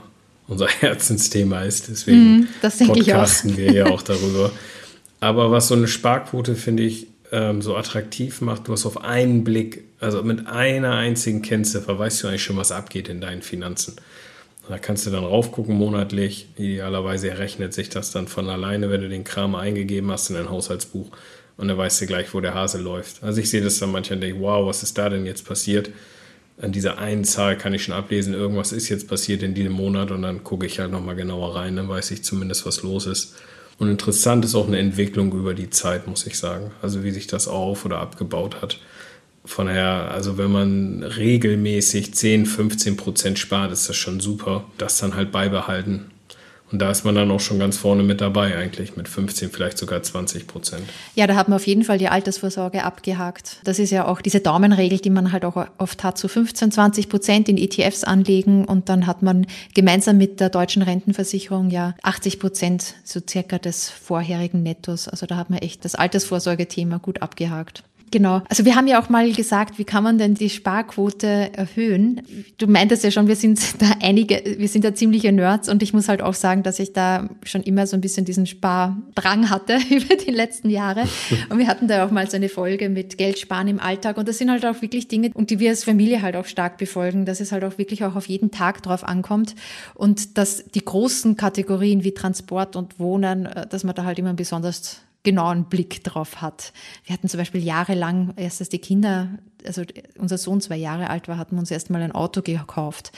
unser 0.48 0.68
Herzensthema 0.80 1.62
ist. 1.62 1.90
Deswegen 1.90 2.40
mm, 2.40 2.48
podcasten 2.88 3.56
wir 3.56 3.72
ja 3.72 3.86
auch 3.86 4.02
darüber. 4.02 4.52
Aber 5.20 5.52
was 5.52 5.68
so 5.68 5.76
eine 5.76 5.88
Sparquote, 5.88 6.56
finde 6.56 6.82
ich, 6.82 7.06
ähm, 7.32 7.62
so 7.62 7.76
attraktiv 7.76 8.42
macht, 8.42 8.68
du 8.68 8.74
hast 8.74 8.86
auf 8.86 9.04
einen 9.04 9.44
Blick, 9.44 9.86
also 10.00 10.22
mit 10.24 10.48
einer 10.48 10.96
einzigen 10.96 11.42
Kennziffer, 11.42 11.98
weißt 11.98 12.24
du 12.24 12.28
eigentlich 12.28 12.44
schon, 12.44 12.58
was 12.58 12.72
abgeht 12.72 13.10
in 13.10 13.22
deinen 13.22 13.42
Finanzen. 13.42 13.96
Da 14.68 14.78
kannst 14.78 15.06
du 15.06 15.10
dann 15.10 15.24
raufgucken 15.24 15.76
monatlich. 15.76 16.48
Idealerweise 16.56 17.30
errechnet 17.30 17.74
sich 17.74 17.90
das 17.90 18.12
dann 18.12 18.28
von 18.28 18.48
alleine, 18.48 18.90
wenn 18.90 19.02
du 19.02 19.10
den 19.10 19.24
Kram 19.24 19.56
eingegeben 19.56 20.12
hast 20.12 20.30
in 20.30 20.36
dein 20.36 20.50
Haushaltsbuch. 20.50 21.10
Und 21.58 21.68
dann 21.68 21.78
weißt 21.78 22.02
du 22.02 22.06
gleich, 22.06 22.34
wo 22.34 22.40
der 22.40 22.54
Hase 22.54 22.80
läuft. 22.80 23.24
Also 23.24 23.42
ich 23.42 23.50
sehe 23.50 23.62
das 23.62 23.80
dann 23.80 23.92
manchmal 23.92 24.18
und 24.18 24.22
denke, 24.22 24.42
wow, 24.42 24.66
was 24.66 24.84
ist 24.84 24.98
da 24.98 25.10
denn 25.10 25.26
jetzt 25.26 25.46
passiert? 25.46 25.90
An 26.62 26.72
dieser 26.72 27.00
einen 27.00 27.24
Zahl 27.24 27.58
kann 27.58 27.74
ich 27.74 27.84
schon 27.84 27.96
ablesen, 27.96 28.34
irgendwas 28.34 28.72
ist 28.72 28.88
jetzt 28.90 29.08
passiert 29.08 29.42
in 29.42 29.56
diesem 29.56 29.72
Monat 29.72 30.12
und 30.12 30.22
dann 30.22 30.44
gucke 30.44 30.66
ich 30.66 30.80
halt 30.80 30.92
nochmal 30.92 31.16
genauer 31.16 31.56
rein, 31.56 31.76
dann 31.76 31.90
weiß 31.90 32.12
ich 32.12 32.24
zumindest, 32.24 32.66
was 32.66 32.84
los 32.84 33.08
ist. 33.08 33.36
Und 33.82 33.90
interessant 33.90 34.46
ist 34.46 34.54
auch 34.54 34.68
eine 34.68 34.78
Entwicklung 34.78 35.34
über 35.34 35.56
die 35.56 35.72
Zeit, 35.72 36.06
muss 36.06 36.28
ich 36.28 36.38
sagen. 36.38 36.70
Also 36.84 37.04
wie 37.04 37.10
sich 37.10 37.26
das 37.26 37.48
auf 37.48 37.84
oder 37.84 37.98
abgebaut 37.98 38.62
hat. 38.62 38.80
Von 39.44 39.66
daher, 39.66 40.12
also 40.12 40.38
wenn 40.38 40.52
man 40.52 41.02
regelmäßig 41.02 42.14
10, 42.14 42.46
15 42.46 42.96
Prozent 42.96 43.40
spart, 43.40 43.72
ist 43.72 43.90
das 43.90 43.96
schon 43.96 44.20
super. 44.20 44.66
Das 44.78 45.00
dann 45.00 45.16
halt 45.16 45.32
beibehalten. 45.32 46.11
Und 46.72 46.80
da 46.82 46.90
ist 46.92 47.04
man 47.04 47.16
dann 47.16 47.30
auch 47.32 47.40
schon 47.40 47.60
ganz 47.60 47.78
vorne 47.78 48.04
mit 48.04 48.22
dabei, 48.22 48.58
eigentlich 48.58 48.96
mit 48.96 49.08
15, 49.08 49.52
vielleicht 49.52 49.78
sogar 49.78 50.02
20 50.02 50.48
Prozent. 50.48 50.84
Ja, 51.16 51.28
da 51.28 51.36
hat 51.36 51.50
man 51.50 51.58
auf 51.58 51.68
jeden 51.68 51.84
Fall 51.84 51.98
die 51.98 52.08
Altersvorsorge 52.08 52.84
abgehakt. 52.84 53.58
Das 53.64 53.80
ist 53.80 53.92
ja 53.92 54.08
auch 54.08 54.22
diese 54.22 54.40
Daumenregel, 54.40 55.00
die 55.00 55.10
man 55.10 55.32
halt 55.32 55.44
auch 55.46 55.66
oft 55.78 56.04
hat, 56.04 56.18
so 56.18 56.28
15, 56.28 56.72
20 56.72 57.10
Prozent 57.10 57.50
in 57.50 57.58
ETFs 57.58 58.04
anlegen 58.04 58.66
und 58.66 58.90
dann 58.90 59.08
hat 59.08 59.22
man 59.22 59.46
gemeinsam 59.74 60.18
mit 60.18 60.40
der 60.40 60.50
deutschen 60.50 60.82
Rentenversicherung 60.82 61.70
ja 61.70 61.96
80 62.04 62.40
Prozent 62.40 62.96
so 63.04 63.20
circa 63.28 63.58
des 63.58 63.90
vorherigen 63.90 64.64
Nettos. 64.64 65.08
Also 65.08 65.26
da 65.26 65.36
hat 65.36 65.50
man 65.50 65.60
echt 65.60 65.84
das 65.84 65.96
Altersvorsorgethema 65.96 66.98
gut 66.98 67.22
abgehakt. 67.22 67.84
Genau. 68.12 68.42
Also 68.50 68.66
wir 68.66 68.76
haben 68.76 68.88
ja 68.88 69.02
auch 69.02 69.08
mal 69.08 69.32
gesagt, 69.32 69.80
wie 69.80 69.86
kann 69.86 70.04
man 70.04 70.18
denn 70.18 70.36
die 70.36 70.50
Sparquote 70.50 71.52
erhöhen? 71.54 72.22
Du 72.58 72.68
meintest 72.68 73.06
ja 73.06 73.12
schon, 73.12 73.30
wir 73.30 73.38
sind 73.38 73.82
da 73.82 73.94
einige, 74.02 74.42
wir 74.58 74.68
sind 74.68 74.84
da 74.84 74.94
ziemliche 74.94 75.32
Nerds 75.32 75.70
und 75.70 75.82
ich 75.82 75.94
muss 75.94 76.10
halt 76.10 76.22
auch 76.22 76.34
sagen, 76.34 76.62
dass 76.62 76.80
ich 76.80 76.92
da 76.92 77.30
schon 77.44 77.64
immer 77.64 77.88
so 77.88 77.96
ein 77.96 78.02
bisschen 78.02 78.26
diesen 78.26 78.46
Spardrang 78.46 79.50
hatte 79.50 79.80
über 79.90 80.16
die 80.16 80.32
letzten 80.32 80.70
Jahre. 80.70 81.04
Und 81.50 81.58
wir 81.58 81.68
hatten 81.68 81.88
da 81.88 82.06
auch 82.06 82.12
mal 82.12 82.30
so 82.30 82.36
eine 82.36 82.50
Folge 82.50 82.90
mit 82.90 83.18
Geld 83.18 83.40
sparen 83.40 83.70
im 83.70 83.80
Alltag 83.80 84.18
und 84.18 84.28
das 84.28 84.38
sind 84.38 84.52
halt 84.52 84.66
auch 84.66 84.82
wirklich 84.82 85.08
Dinge, 85.08 85.32
und 85.34 85.50
die 85.50 85.60
wir 85.60 85.70
als 85.70 85.86
Familie 85.86 86.22
halt 86.22 86.36
auch 86.36 86.46
stark 86.46 86.78
befolgen, 86.78 87.26
dass 87.26 87.40
es 87.40 87.54
halt 87.54 87.64
auch 87.64 87.78
wirklich 87.78 88.04
auch 88.04 88.16
auf 88.16 88.28
jeden 88.28 88.52
Tag 88.52 88.84
drauf 88.84 89.06
ankommt 89.06 89.56
und 89.96 90.38
dass 90.38 90.66
die 90.66 90.84
großen 90.84 91.38
Kategorien 91.38 92.04
wie 92.04 92.14
Transport 92.14 92.76
und 92.76 93.00
Wohnen, 93.00 93.46
äh, 93.46 93.68
dass 93.68 93.86
man 93.86 93.96
da 93.96 94.04
halt 94.04 94.20
immer 94.20 94.34
besonders 94.34 95.02
genauen 95.24 95.66
Blick 95.66 96.04
drauf 96.04 96.42
hat. 96.42 96.74
Wir 97.06 97.14
hatten 97.14 97.28
zum 97.28 97.38
Beispiel 97.38 97.64
jahrelang, 97.64 98.34
erst 98.38 98.62
als 98.62 98.70
die 98.70 98.80
Kinder, 98.80 99.30
also 99.66 99.84
unser 100.18 100.38
Sohn 100.38 100.62
zwei 100.62 100.78
Jahre 100.78 101.10
alt 101.10 101.28
war, 101.28 101.38
hatten 101.38 101.56
wir 101.56 101.60
uns 101.60 101.72
erst 101.72 101.90
mal 101.90 102.02
ein 102.02 102.12
Auto 102.12 102.42
gekauft. 102.42 103.12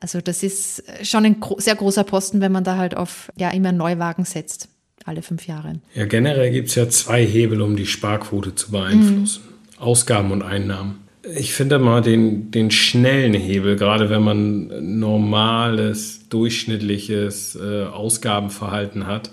Also 0.00 0.20
das 0.20 0.42
ist 0.42 0.82
schon 1.02 1.24
ein 1.24 1.36
sehr 1.58 1.74
großer 1.74 2.04
Posten, 2.04 2.40
wenn 2.40 2.52
man 2.52 2.64
da 2.64 2.76
halt 2.76 2.96
auf 2.96 3.30
ja 3.36 3.50
immer 3.50 3.72
Neuwagen 3.72 4.24
setzt, 4.24 4.68
alle 5.04 5.22
fünf 5.22 5.46
Jahre. 5.46 5.80
Ja, 5.94 6.06
generell 6.06 6.50
gibt 6.50 6.68
es 6.68 6.74
ja 6.74 6.88
zwei 6.88 7.24
Hebel, 7.24 7.62
um 7.62 7.76
die 7.76 7.86
Sparquote 7.86 8.54
zu 8.54 8.72
beeinflussen. 8.72 9.42
Mhm. 9.46 9.82
Ausgaben 9.82 10.32
und 10.32 10.42
Einnahmen. 10.42 11.06
Ich 11.34 11.54
finde 11.54 11.78
mal 11.78 12.02
den, 12.02 12.50
den 12.50 12.70
schnellen 12.70 13.34
Hebel, 13.34 13.76
gerade 13.76 14.10
wenn 14.10 14.22
man 14.22 14.98
normales, 14.98 16.28
durchschnittliches 16.28 17.56
äh, 17.56 17.84
Ausgabenverhalten 17.84 19.06
hat, 19.06 19.32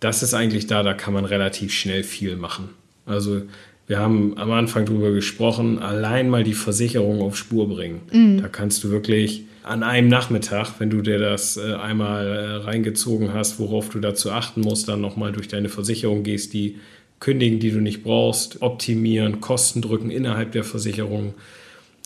das 0.00 0.22
ist 0.22 0.34
eigentlich 0.34 0.66
da, 0.66 0.82
da 0.82 0.94
kann 0.94 1.14
man 1.14 1.24
relativ 1.24 1.72
schnell 1.72 2.04
viel 2.04 2.36
machen. 2.36 2.70
Also 3.06 3.42
wir 3.86 3.98
haben 3.98 4.36
am 4.36 4.52
Anfang 4.52 4.84
darüber 4.84 5.12
gesprochen, 5.12 5.78
allein 5.78 6.28
mal 6.28 6.44
die 6.44 6.54
Versicherung 6.54 7.22
auf 7.22 7.36
Spur 7.36 7.68
bringen. 7.68 8.02
Mhm. 8.12 8.42
Da 8.42 8.48
kannst 8.48 8.84
du 8.84 8.90
wirklich 8.90 9.44
an 9.62 9.82
einem 9.82 10.08
Nachmittag, 10.08 10.74
wenn 10.78 10.90
du 10.90 11.02
dir 11.02 11.18
das 11.18 11.56
äh, 11.56 11.74
einmal 11.74 12.26
äh, 12.26 12.54
reingezogen 12.64 13.32
hast, 13.34 13.58
worauf 13.58 13.88
du 13.88 13.98
dazu 13.98 14.30
achten 14.30 14.60
musst, 14.60 14.88
dann 14.88 15.00
nochmal 15.00 15.32
durch 15.32 15.48
deine 15.48 15.68
Versicherung 15.68 16.22
gehst, 16.22 16.52
die 16.52 16.76
kündigen, 17.20 17.58
die 17.58 17.70
du 17.70 17.80
nicht 17.80 18.04
brauchst, 18.04 18.62
optimieren, 18.62 19.40
Kosten 19.40 19.82
drücken 19.82 20.10
innerhalb 20.10 20.52
der 20.52 20.64
Versicherung. 20.64 21.34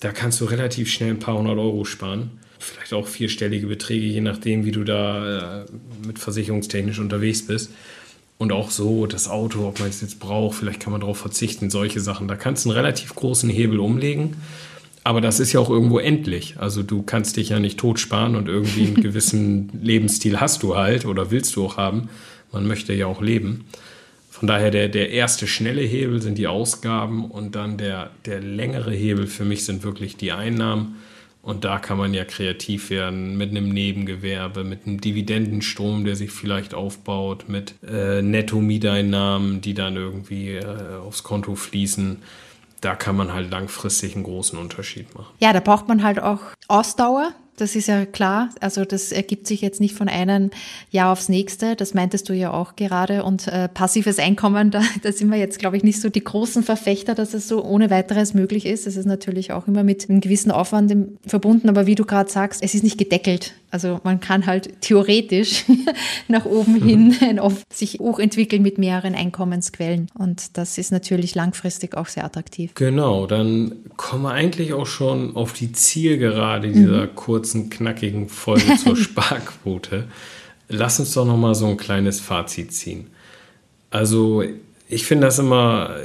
Da 0.01 0.11
kannst 0.13 0.41
du 0.41 0.47
relativ 0.47 0.91
schnell 0.91 1.11
ein 1.11 1.19
paar 1.19 1.37
hundert 1.37 1.59
Euro 1.59 1.85
sparen 1.85 2.31
vielleicht 2.63 2.93
auch 2.93 3.07
vierstellige 3.07 3.67
Beträge, 3.67 4.07
je 4.07 4.21
nachdem, 4.21 4.65
wie 4.65 4.73
du 4.73 4.85
da 4.85 5.63
äh, 5.63 5.65
mit 6.07 6.19
versicherungstechnisch 6.19 6.99
unterwegs 6.99 7.47
bist. 7.47 7.71
Und 8.39 8.51
auch 8.51 8.71
so 8.71 9.07
das 9.07 9.29
Auto, 9.29 9.69
ob 9.69 9.79
man 9.79 9.89
es 9.89 10.01
jetzt 10.01 10.19
braucht, 10.19 10.59
vielleicht 10.59 10.81
kann 10.81 10.91
man 10.91 11.01
darauf 11.01 11.19
verzichten, 11.19 11.71
solche 11.71 12.01
Sachen. 12.01 12.27
Da 12.27 12.35
kannst 12.35 12.65
du 12.65 12.71
einen 12.71 12.77
relativ 12.77 13.15
großen 13.15 13.49
Hebel 13.49 13.79
umlegen. 13.79 14.37
Aber 15.05 15.21
das 15.21 15.41
ist 15.41 15.53
ja 15.53 15.61
auch 15.61 15.71
irgendwo 15.71 15.99
endlich. 15.99 16.57
Also 16.59 16.83
du 16.83 17.03
kannst 17.03 17.37
dich 17.37 17.51
ja 17.51 17.59
nicht 17.59 17.79
totsparen 17.79 18.37
und 18.37 18.49
irgendwie 18.49 18.87
einen 18.87 18.95
gewissen 19.03 19.71
Lebensstil 19.81 20.41
hast 20.41 20.63
du 20.63 20.77
halt 20.77 21.05
oder 21.05 21.31
willst 21.31 21.57
du 21.57 21.65
auch 21.65 21.77
haben. 21.77 22.09
Man 22.53 22.67
möchte 22.67 22.93
ja 22.93 23.07
auch 23.07 23.21
leben. 23.21 23.65
Von 24.31 24.49
daher 24.49 24.71
der, 24.71 24.89
der 24.89 25.11
erste 25.11 25.47
schnelle 25.47 25.83
Hebel 25.83 26.21
sind 26.21 26.37
die 26.37 26.49
Ausgaben 26.49 27.31
und 27.31 27.55
dann 27.55 27.79
der, 27.79 28.11
der 28.27 28.41
längere 28.41 28.93
Hebel 28.93 29.27
für 29.27 29.45
mich 29.45 29.65
sind 29.65 29.85
wirklich 29.85 30.17
die 30.17 30.33
Einnahmen. 30.33 30.97
Und 31.43 31.65
da 31.65 31.81
kann 31.81 31.99
man 31.99 32.15
ja 32.15 32.25
kreativ 32.25 32.91
werden 32.91 33.37
mit 33.37 33.51
einem 33.51 33.69
Nebengewerbe, 33.69 34.63
mit 34.63 34.87
einem 34.87 35.01
Dividendenstrom, 35.01 36.05
der 36.05 36.15
sich 36.15 36.31
vielleicht 36.31 36.73
aufbaut, 36.73 37.49
mit 37.49 37.75
äh, 37.85 38.23
Netto-Mieteinnahmen, 38.23 39.61
die 39.61 39.75
dann 39.75 39.97
irgendwie 39.97 40.51
äh, 40.51 40.97
aufs 41.05 41.25
Konto 41.25 41.57
fließen. 41.57 42.23
Da 42.81 42.95
kann 42.95 43.17
man 43.17 43.33
halt 43.33 43.51
langfristig 43.51 44.15
einen 44.15 44.25
großen 44.25 44.57
Unterschied 44.57 45.13
machen. 45.17 45.35
Ja, 45.41 45.53
da 45.53 45.59
braucht 45.59 45.89
man 45.89 46.05
halt 46.05 46.23
auch 46.23 46.41
Ausdauer 46.69 47.33
das 47.57 47.77
ist 47.77 47.89
ja 47.89 48.07
klar. 48.07 48.51
Also 48.61 48.85
das 48.85 49.13
ergibt 49.13 49.47
sich 49.47 49.61
jetzt 49.61 49.81
nicht 49.81 49.95
von 49.95 50.09
einem 50.09 50.51
Jahr 50.91 51.13
aufs 51.13 51.29
nächste. 51.29 51.77
Das 51.77 51.95
meintest 51.95 52.29
du 52.29 52.33
ja 52.33 52.53
auch 52.53 52.77
gerade. 52.77 53.25
Und 53.25 53.49
äh, 53.49 53.69
passives 53.69 54.19
Einkommen, 54.19 54.71
da, 54.73 54.83
da 55.03 55.13
sind 55.13 55.31
wir 55.31 55.39
jetzt, 55.39 55.59
glaube 55.59 55.77
ich, 55.77 55.85
nicht 55.85 56.01
so 56.01 56.09
die 56.09 56.25
großen 56.25 56.63
Verfechter, 56.63 57.15
dass 57.15 57.35
es 57.35 57.49
so 57.49 57.63
ohne 57.65 57.91
weiteres 57.91 58.35
möglich 58.35 58.67
ist. 58.67 58.87
Es 58.87 58.97
ist 58.97 59.07
natürlich 59.07 59.53
auch 59.53 59.69
immer 59.69 59.85
mit 59.85 60.09
einem 60.09 60.21
gewissen 60.21 60.51
Aufwand 60.51 60.93
verbunden. 61.27 61.69
Aber 61.69 61.87
wie 61.87 61.95
du 61.95 62.05
gerade 62.05 62.31
sagst, 62.31 62.63
es 62.63 62.75
ist 62.75 62.85
nicht 62.85 62.99
gedeckelt. 62.99 63.55
Also 63.73 64.01
man 64.05 64.21
kann 64.21 64.45
halt 64.45 64.83
theoretisch 64.83 65.65
nach 66.29 66.45
oben 66.45 66.81
hin 66.83 67.41
oft 67.41 67.73
sich 67.73 67.99
hochentwickeln 68.01 68.63
mit 68.63 68.77
mehreren 68.77 69.15
Einkommensquellen. 69.15 70.09
Und 70.13 70.59
das 70.59 70.77
ist 70.77 70.93
natürlich 70.93 71.35
langfristig 71.35 71.97
auch 71.97 72.07
sehr 72.07 72.27
attraktiv. 72.27 72.75
Genau, 72.75 73.27
dann 73.27 73.77
kommen 73.97 74.25
wir 74.25 74.33
eigentlich 74.33 74.75
auch 74.75 74.87
schon 74.87 75.35
auf 75.37 75.55
die 75.55 75.73
Zielgerade 75.73 76.71
dieser 76.71 77.07
mhm. 77.07 77.15
kurzen, 77.15 77.71
knackigen 77.71 78.29
Folge 78.29 78.77
zur 78.83 78.95
Sparquote. 78.95 80.05
Lass 80.69 81.01
uns 81.01 81.15
doch 81.15 81.25
noch 81.25 81.39
mal 81.39 81.55
so 81.55 81.67
ein 81.67 81.79
kleines 81.79 82.21
Fazit 82.21 82.75
ziehen. 82.75 83.07
Also 83.89 84.45
ich 84.87 85.07
finde 85.07 85.27
das 85.27 85.39
immer 85.39 85.97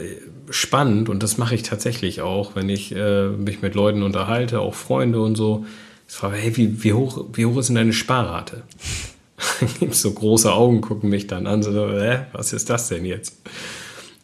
spannend 0.49 1.09
und 1.09 1.21
das 1.21 1.37
mache 1.37 1.55
ich 1.55 1.63
tatsächlich 1.63 2.21
auch, 2.21 2.55
wenn 2.55 2.69
ich 2.69 2.95
äh, 2.95 3.27
mich 3.27 3.61
mit 3.61 3.75
Leuten 3.75 4.03
unterhalte, 4.03 4.61
auch 4.61 4.73
Freunde 4.73 5.21
und 5.21 5.35
so. 5.35 5.65
Ich 6.07 6.15
frage, 6.15 6.37
hey, 6.37 6.55
wie, 6.55 6.83
wie, 6.83 6.93
hoch, 6.93 7.25
wie 7.33 7.45
hoch 7.45 7.57
ist 7.57 7.67
denn 7.67 7.75
deine 7.75 7.93
Sparrate? 7.93 8.63
So 9.91 10.11
große 10.11 10.51
Augen, 10.51 10.81
gucken 10.81 11.11
mich 11.11 11.27
dann 11.27 11.45
an, 11.45 11.61
so, 11.61 11.87
äh, 11.87 12.25
was 12.31 12.53
ist 12.53 12.71
das 12.71 12.89
denn 12.89 13.05
jetzt? 13.05 13.37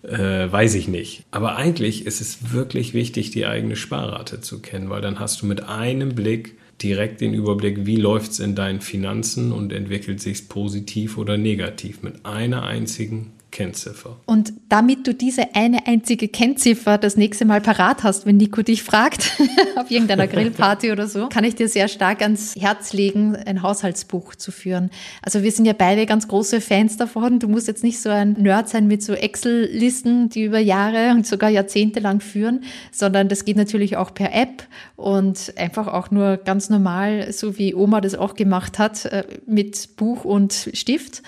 Äh, 0.02 0.52
weiß 0.52 0.74
ich 0.74 0.88
nicht. 0.88 1.24
Aber 1.32 1.56
eigentlich 1.56 2.06
ist 2.06 2.20
es 2.20 2.52
wirklich 2.52 2.94
wichtig, 2.94 3.32
die 3.32 3.46
eigene 3.46 3.76
Sparrate 3.76 4.42
zu 4.42 4.60
kennen, 4.60 4.90
weil 4.90 5.02
dann 5.02 5.20
hast 5.20 5.42
du 5.42 5.46
mit 5.46 5.64
einem 5.64 6.16
Blick 6.16 6.58
direkt 6.82 7.22
den 7.22 7.34
Überblick, 7.34 7.86
wie 7.86 7.96
läuft 7.96 8.32
es 8.32 8.40
in 8.40 8.56
deinen 8.56 8.82
Finanzen 8.82 9.52
und 9.52 9.72
entwickelt 9.72 10.20
sich 10.20 10.50
positiv 10.50 11.18
oder 11.18 11.38
negativ 11.38 12.02
mit 12.02 12.26
einer 12.26 12.64
einzigen 12.64 13.32
Kennziffer. 13.54 14.18
Und 14.26 14.52
damit 14.68 15.06
du 15.06 15.14
diese 15.14 15.56
eine 15.56 15.86
einzige 15.86 16.28
Kennziffer 16.28 16.98
das 16.98 17.16
nächste 17.16 17.46
Mal 17.46 17.62
parat 17.62 18.04
hast, 18.04 18.26
wenn 18.26 18.38
Nico 18.38 18.64
dich 18.64 18.82
fragt, 18.82 19.38
auf 19.76 19.92
irgendeiner 19.92 20.28
Grillparty 20.28 20.92
oder 20.92 21.08
so, 21.08 21.30
kann 21.30 21.44
ich 21.44 21.54
dir 21.54 21.70
sehr 21.70 21.88
stark 21.88 22.24
ans 22.24 22.56
Herz 22.60 22.94
legen, 22.94 23.36
ein 23.36 23.62
Haushaltsbuch 23.62 24.34
zu 24.36 24.52
führen. 24.52 24.90
Also 25.22 25.44
wir 25.44 25.52
sind 25.52 25.66
ja 25.66 25.74
beide 25.74 26.08
ganz 26.08 26.28
große 26.28 26.62
Fans 26.62 26.98
davon. 26.98 27.38
Du 27.38 27.48
musst 27.48 27.68
jetzt 27.68 27.84
nicht 27.84 28.02
so 28.02 28.10
ein 28.10 28.34
Nerd 28.34 28.70
sein 28.70 28.88
mit 28.88 29.04
so 29.04 29.14
Excel-Listen, 29.14 30.30
die 30.30 30.46
über 30.46 30.60
Jahre 30.60 31.12
und 31.12 31.28
sogar 31.28 31.52
Jahrzehnte 31.52 32.00
lang 32.00 32.22
führen, 32.22 32.64
sondern 32.92 33.30
das 33.30 33.46
geht 33.46 33.56
natürlich 33.56 33.98
auch 33.98 34.16
per 34.16 34.34
App 34.34 34.64
und 34.96 35.54
einfach 35.58 35.88
auch 35.88 36.10
nur 36.10 36.38
ganz 36.38 36.72
normal, 36.72 37.32
so 37.32 37.60
wie 37.60 37.76
Oma 37.76 38.02
das 38.02 38.16
auch 38.16 38.34
gemacht 38.34 38.80
hat, 38.80 39.06
äh, 39.06 39.26
mit 39.46 39.96
Buch 39.96 40.26
und 40.26 40.72
Stift 40.74 41.22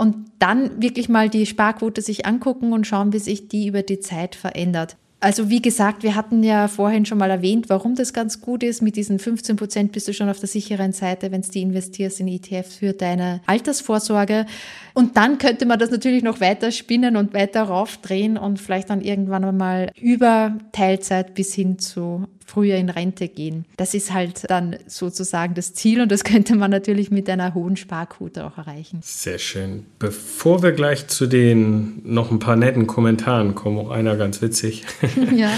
und 0.00 0.16
dann 0.38 0.80
wirklich 0.80 1.10
mal 1.10 1.28
die 1.28 1.44
Sparquote 1.44 2.00
sich 2.00 2.24
angucken 2.24 2.72
und 2.72 2.86
schauen, 2.86 3.12
wie 3.12 3.18
sich 3.18 3.48
die 3.48 3.66
über 3.66 3.82
die 3.82 4.00
Zeit 4.00 4.34
verändert. 4.34 4.96
Also 5.22 5.50
wie 5.50 5.60
gesagt, 5.60 6.02
wir 6.02 6.14
hatten 6.14 6.42
ja 6.42 6.68
vorhin 6.68 7.04
schon 7.04 7.18
mal 7.18 7.28
erwähnt, 7.28 7.68
warum 7.68 7.94
das 7.94 8.14
ganz 8.14 8.40
gut 8.40 8.62
ist. 8.62 8.80
Mit 8.80 8.96
diesen 8.96 9.18
15 9.18 9.56
Prozent 9.56 9.92
bist 9.92 10.08
du 10.08 10.14
schon 10.14 10.30
auf 10.30 10.40
der 10.40 10.48
sicheren 10.48 10.92
Seite, 10.92 11.30
wenn 11.30 11.42
du 11.42 11.50
die 11.50 11.60
investierst 11.60 12.20
in 12.20 12.28
ETFs 12.28 12.76
für 12.76 12.94
deine 12.94 13.42
Altersvorsorge. 13.44 14.46
Und 14.94 15.18
dann 15.18 15.36
könnte 15.36 15.66
man 15.66 15.78
das 15.78 15.90
natürlich 15.90 16.22
noch 16.22 16.40
weiter 16.40 16.72
spinnen 16.72 17.16
und 17.16 17.34
weiter 17.34 17.64
raufdrehen 17.64 18.38
und 18.38 18.58
vielleicht 18.58 18.88
dann 18.88 19.02
irgendwann 19.02 19.54
mal 19.54 19.92
über 20.00 20.56
Teilzeit 20.72 21.34
bis 21.34 21.52
hin 21.52 21.78
zu 21.78 22.24
früher 22.50 22.76
in 22.76 22.90
Rente 22.90 23.28
gehen. 23.28 23.64
Das 23.76 23.94
ist 23.94 24.12
halt 24.12 24.50
dann 24.50 24.76
sozusagen 24.86 25.54
das 25.54 25.74
Ziel 25.74 26.00
und 26.00 26.10
das 26.10 26.24
könnte 26.30 26.56
man 26.56 26.70
natürlich 26.70 27.10
mit 27.10 27.28
einer 27.30 27.54
hohen 27.54 27.76
Sparquote 27.76 28.44
auch 28.44 28.58
erreichen. 28.58 29.00
Sehr 29.02 29.38
schön. 29.38 29.86
Bevor 29.98 30.62
wir 30.62 30.72
gleich 30.72 31.06
zu 31.06 31.26
den 31.26 32.02
noch 32.04 32.30
ein 32.30 32.38
paar 32.38 32.56
netten 32.56 32.86
Kommentaren 32.86 33.54
kommen, 33.54 33.78
auch 33.78 33.90
einer 33.90 34.16
ganz 34.16 34.42
witzig. 34.42 34.84
Ja. 35.36 35.50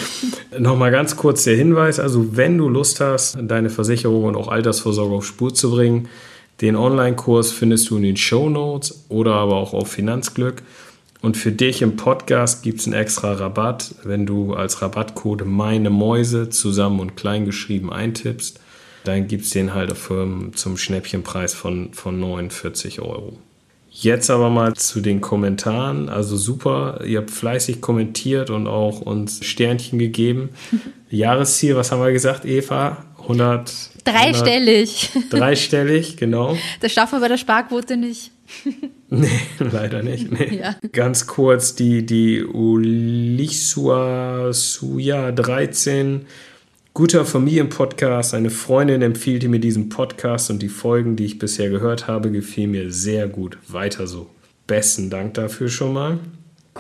Nochmal 0.59 0.91
ganz 0.91 1.17
kurz 1.17 1.45
der 1.45 1.57
Hinweis, 1.57 1.99
also 1.99 2.37
wenn 2.37 2.59
du 2.59 2.69
Lust 2.69 3.01
hast, 3.01 3.37
deine 3.41 3.71
Versicherung 3.71 4.25
und 4.25 4.37
auch 4.37 4.49
Altersvorsorge 4.49 5.15
auf 5.15 5.27
Spur 5.27 5.55
zu 5.55 5.71
bringen, 5.71 6.09
den 6.61 6.77
Online-Kurs 6.77 7.51
findest 7.53 7.91
du 7.91 7.97
in 7.97 8.03
den 8.03 8.17
Show 8.17 8.49
Notes 8.49 9.07
oder 9.09 9.35
aber 9.35 9.57
auch 9.57 9.73
auf 9.73 9.89
Finanzglück. 9.89 10.63
Und 11.23 11.37
für 11.37 11.53
dich 11.53 11.83
im 11.83 11.97
Podcast 11.97 12.65
gibt 12.65 12.81
es 12.81 12.87
einen 12.87 12.95
extra 12.95 13.33
Rabatt, 13.33 13.95
wenn 14.03 14.27
du 14.27 14.55
als 14.55 14.83
Rabattcode 14.83 15.47
meine 15.47 15.89
Mäuse 15.89 16.51
zusammen 16.51 16.99
und 16.99 17.17
klein 17.17 17.45
geschrieben 17.45 17.93
eintippst. 17.93 18.59
Dann 19.05 19.29
gibt 19.29 19.45
es 19.45 19.51
den 19.51 19.73
halt 19.73 19.95
zum 19.97 20.77
Schnäppchenpreis 20.77 21.55
von, 21.55 21.95
von 21.95 22.19
49 22.19 23.01
Euro. 23.01 23.39
Jetzt 23.95 24.31
aber 24.31 24.49
mal 24.49 24.75
zu 24.75 25.01
den 25.01 25.21
Kommentaren. 25.21 26.09
Also 26.09 26.37
super, 26.37 27.03
ihr 27.05 27.19
habt 27.19 27.31
fleißig 27.31 27.81
kommentiert 27.81 28.51
und 28.51 28.67
auch 28.67 29.01
uns 29.01 29.45
Sternchen 29.45 29.99
gegeben. 29.99 30.51
Jahresziel, 31.11 31.77
was 31.77 31.93
haben 31.93 32.03
wir 32.03 32.11
gesagt, 32.13 32.45
Eva? 32.45 33.05
100. 33.21 33.91
Dreistellig. 34.05 35.11
100, 35.15 35.33
dreistellig, 35.33 36.17
genau. 36.17 36.57
Das 36.81 36.93
schaffen 36.93 37.17
wir 37.17 37.21
bei 37.21 37.29
der 37.29 37.37
Sparquote 37.37 37.97
nicht. 37.97 38.33
Nee, 39.15 39.29
leider 39.59 40.03
nicht. 40.03 40.33
Nee. 40.33 40.57
Ja. 40.57 40.75
Ganz 40.93 41.27
kurz, 41.27 41.75
die, 41.75 42.07
die 42.07 42.43
Ulisua 42.43 43.75
Suya 44.55 45.33
13, 45.33 46.23
guter 46.95 47.27
Familienpodcast. 47.27 48.33
Eine 48.33 48.49
Freundin 48.49 49.03
empfiehlt 49.03 49.47
mir 49.49 49.61
diesen 49.61 49.91
Podcast 49.91 50.51
und 50.51 50.63
die 50.63 50.71
Folgen, 50.71 51.17
die 51.17 51.27
ich 51.27 51.39
bisher 51.39 51.69
gehört 51.69 52.07
habe, 52.07 52.31
gefielen 52.31 52.71
mir 52.71 52.91
sehr 52.91 53.29
gut. 53.29 53.59
Weiter 53.69 54.07
so. 54.07 54.31
Besten 54.67 55.11
Dank 55.11 55.35
dafür 55.35 55.69
schon 55.69 55.93
mal. 55.93 56.19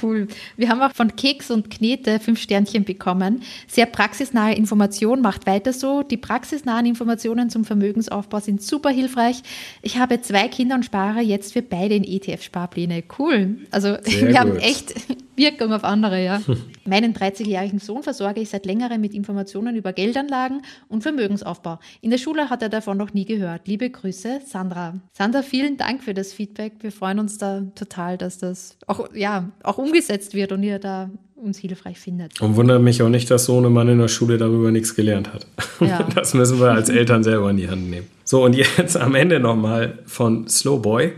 Cool. 0.00 0.28
Wir 0.56 0.68
haben 0.70 0.80
auch 0.80 0.92
von 0.94 1.16
Keks 1.16 1.50
und 1.50 1.70
Knete 1.70 2.18
fünf 2.18 2.40
Sternchen 2.40 2.84
bekommen. 2.84 3.42
Sehr 3.68 3.86
praxisnahe 3.86 4.54
Information, 4.54 5.20
macht 5.20 5.46
weiter 5.46 5.72
so. 5.72 6.02
Die 6.02 6.16
praxisnahen 6.16 6.86
Informationen 6.86 7.50
zum 7.50 7.64
Vermögensaufbau 7.64 8.40
sind 8.40 8.62
super 8.62 8.90
hilfreich. 8.90 9.42
Ich 9.82 9.98
habe 9.98 10.20
zwei 10.22 10.48
Kinder 10.48 10.76
und 10.76 10.84
spare 10.84 11.20
jetzt 11.20 11.52
für 11.52 11.62
beide 11.62 11.94
in 11.94 12.04
ETF-Sparpläne. 12.04 13.04
Cool. 13.18 13.58
Also 13.70 13.96
Sehr 14.02 14.20
wir 14.20 14.26
gut. 14.28 14.36
haben 14.38 14.56
echt 14.56 14.94
Wirkung 15.42 15.72
auf 15.72 15.82
andere, 15.82 16.22
ja. 16.22 16.40
Meinen 16.84 17.14
30-jährigen 17.14 17.80
Sohn 17.80 18.04
versorge 18.04 18.40
ich 18.40 18.50
seit 18.50 18.64
längerem 18.64 19.00
mit 19.00 19.12
Informationen 19.12 19.74
über 19.74 19.92
Geldanlagen 19.92 20.62
und 20.88 21.02
Vermögensaufbau. 21.02 21.80
In 22.00 22.10
der 22.10 22.18
Schule 22.18 22.48
hat 22.48 22.62
er 22.62 22.68
davon 22.68 22.96
noch 22.96 23.12
nie 23.12 23.24
gehört. 23.24 23.66
Liebe 23.66 23.90
Grüße, 23.90 24.40
Sandra. 24.46 25.00
Sandra, 25.12 25.42
vielen 25.42 25.76
Dank 25.76 26.04
für 26.04 26.14
das 26.14 26.32
Feedback. 26.32 26.74
Wir 26.80 26.92
freuen 26.92 27.18
uns 27.18 27.38
da 27.38 27.62
total, 27.74 28.18
dass 28.18 28.38
das 28.38 28.76
auch, 28.86 29.12
ja, 29.14 29.50
auch 29.64 29.78
umgesetzt 29.78 30.34
wird 30.34 30.52
und 30.52 30.62
ihr 30.62 30.78
da 30.78 31.10
uns 31.34 31.58
hilfreich 31.58 31.98
findet. 31.98 32.40
Und 32.40 32.54
wundert 32.54 32.80
mich 32.80 33.02
auch 33.02 33.08
nicht, 33.08 33.28
dass 33.28 33.46
so 33.46 33.60
ein 33.60 33.72
Mann 33.72 33.88
in 33.88 33.98
der 33.98 34.06
Schule 34.06 34.38
darüber 34.38 34.70
nichts 34.70 34.94
gelernt 34.94 35.32
hat. 35.32 35.46
Ja. 35.80 36.06
Das 36.14 36.34
müssen 36.34 36.60
wir 36.60 36.70
als 36.70 36.88
Eltern 36.88 37.24
selber 37.24 37.50
in 37.50 37.56
die 37.56 37.68
Hand 37.68 37.90
nehmen. 37.90 38.06
So, 38.22 38.44
und 38.44 38.54
jetzt 38.54 38.96
am 38.96 39.16
Ende 39.16 39.40
nochmal 39.40 39.98
von 40.06 40.46
Slowboy. 40.48 41.12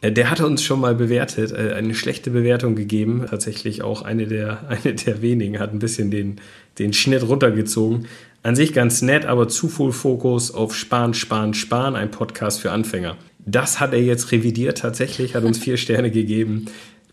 Äh, 0.00 0.12
der 0.12 0.30
hatte 0.30 0.46
uns 0.46 0.62
schon 0.62 0.80
mal 0.80 0.94
bewertet, 0.94 1.52
äh, 1.52 1.74
eine 1.74 1.94
schlechte 1.94 2.30
Bewertung 2.30 2.74
gegeben. 2.74 3.26
Tatsächlich 3.28 3.82
auch 3.82 4.02
eine 4.02 4.26
der, 4.26 4.60
eine 4.68 4.94
der 4.94 5.22
wenigen, 5.22 5.58
hat 5.58 5.72
ein 5.72 5.78
bisschen 5.78 6.10
den, 6.10 6.40
den 6.78 6.92
Schnitt 6.92 7.26
runtergezogen. 7.26 8.06
An 8.42 8.54
sich 8.54 8.72
ganz 8.72 9.02
nett, 9.02 9.24
aber 9.24 9.48
zu 9.48 9.68
viel 9.68 9.92
Fokus 9.92 10.52
auf 10.52 10.74
Sparen, 10.74 11.14
Sparen, 11.14 11.52
Sparen, 11.54 11.96
ein 11.96 12.10
Podcast 12.10 12.60
für 12.60 12.70
Anfänger. 12.70 13.16
Das 13.44 13.80
hat 13.80 13.92
er 13.92 14.02
jetzt 14.02 14.30
revidiert 14.32 14.78
tatsächlich, 14.78 15.34
hat 15.34 15.44
uns 15.44 15.58
vier 15.58 15.76
Sterne 15.76 16.10
gegeben, 16.10 16.66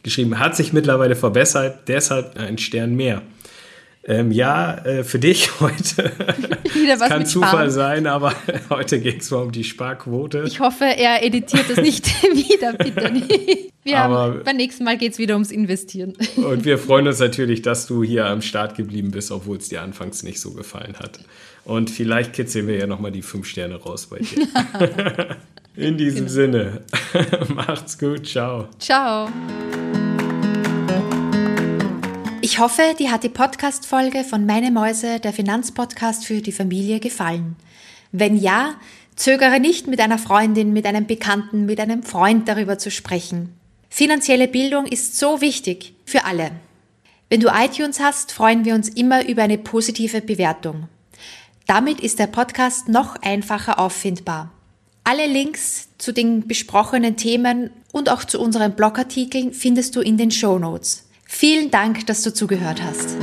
geschrieben, 0.04 0.39
hat 0.39 0.56
sich 0.56 0.74
mittlerweile 0.74 1.15
verbessert, 1.15 1.88
deshalb 1.88 2.38
ein 2.38 2.58
Stern 2.58 2.96
mehr. 2.96 3.22
Ähm, 4.06 4.32
ja, 4.32 4.76
äh, 4.86 5.04
für 5.04 5.20
dich 5.20 5.50
heute. 5.62 6.12
Wieder 6.74 7.00
was 7.00 7.10
kann 7.10 7.26
Zufall 7.26 7.70
sein, 7.70 8.06
aber 8.06 8.34
heute 8.70 9.00
ging 9.00 9.20
es 9.20 9.32
mal 9.32 9.44
um 9.44 9.52
die 9.52 9.63
Sparquote. 9.63 10.44
Ich 10.46 10.60
hoffe, 10.60 10.84
er 10.84 11.24
editiert 11.24 11.70
es 11.70 11.78
nicht 11.78 12.08
wieder, 12.24 12.74
bitte 12.74 13.12
nicht. 13.12 13.72
Wir 13.84 14.00
aber, 14.00 14.16
haben, 14.16 14.44
beim 14.44 14.58
nächsten 14.58 14.84
Mal 14.84 14.98
geht 14.98 15.13
es 15.13 15.20
wieder 15.20 15.36
ums 15.36 15.52
Investieren. 15.52 16.13
Und 16.38 16.63
wir 16.63 16.78
freuen 16.78 17.08
uns 17.08 17.20
natürlich, 17.20 17.62
dass 17.62 17.86
du 17.86 18.04
hier 18.04 18.26
am 18.26 18.42
Start 18.42 18.76
geblieben 18.76 19.12
bist, 19.12 19.32
obwohl 19.32 19.58
es 19.58 19.70
dir 19.70 19.82
anfangs 19.82 20.24
nicht 20.24 20.39
so 20.39 20.52
gefallen 20.52 20.96
hat. 21.00 21.20
Und 21.66 21.89
vielleicht 21.89 22.34
kitzeln 22.34 22.68
wir 22.68 22.78
ja 22.78 22.88
nochmal 22.88 23.12
die 23.12 23.22
fünf 23.22 23.46
Sterne 23.46 23.76
raus 23.76 24.08
bei 24.08 24.20
dir. 24.20 25.38
In 25.76 25.98
diesem 25.98 26.28
genau. 26.28 26.30
Sinne, 26.30 26.82
macht's 27.56 27.98
gut, 27.98 28.28
ciao. 28.28 28.68
Ciao. 28.80 29.30
Ich 32.54 32.60
hoffe, 32.60 32.94
dir 33.00 33.12
hat 33.12 33.24
die 33.24 33.30
Podcast-Folge 33.30 34.24
von 34.24 34.46
Meine 34.46 34.70
Mäuse, 34.70 35.20
der 35.20 35.34
Finanzpodcast 35.34 36.24
für 36.24 36.39
die 36.39 36.52
Familie, 36.52 37.00
gefallen. 37.00 37.56
Wenn 38.12 38.38
ja, 38.38 38.76
zögere 39.16 39.60
nicht, 39.60 39.88
mit 39.88 40.00
einer 40.00 40.20
Freundin, 40.20 40.72
mit 40.72 40.86
einem 40.86 41.08
Bekannten, 41.08 41.66
mit 41.66 41.80
einem 41.80 42.04
Freund 42.04 42.48
darüber 42.48 42.78
zu 42.78 42.92
sprechen. 42.92 43.58
Finanzielle 43.89 44.48
Bildung 44.48 44.86
ist 44.86 45.18
so 45.18 45.42
wichtig 45.42 45.96
für 46.06 46.26
alle. 46.26 46.52
Wenn 47.28 47.39
du 47.39 47.48
iTunes 47.48 48.00
hast, 48.00 48.32
freuen 48.32 48.66
wir 48.66 48.76
uns 48.76 48.88
immer 48.88 49.28
über 49.28 49.42
eine 49.42 49.58
positive 49.58 50.22
Bewertung. 50.22 50.88
Damit 51.66 52.02
ist 52.02 52.20
der 52.20 52.28
Podcast 52.28 52.88
noch 52.88 53.16
einfacher 53.24 53.80
auffindbar. 53.80 54.52
Alle 55.04 55.26
Links 55.26 55.89
zu 55.98 56.12
den 56.12 56.48
besprochenen 56.48 57.18
Themen 57.18 57.72
und 57.92 58.10
auch 58.10 58.24
zu 58.24 58.39
unseren 58.39 58.76
Blogartikeln 58.76 59.54
findest 59.54 59.96
du 59.96 60.02
in 60.02 60.18
den 60.18 60.30
Show 60.30 60.60
Notes. 60.60 61.08
Vielen 61.36 61.72
Dank, 61.72 62.06
dass 62.06 62.22
du 62.22 62.32
zugehört 62.32 62.84
hast. 62.84 63.17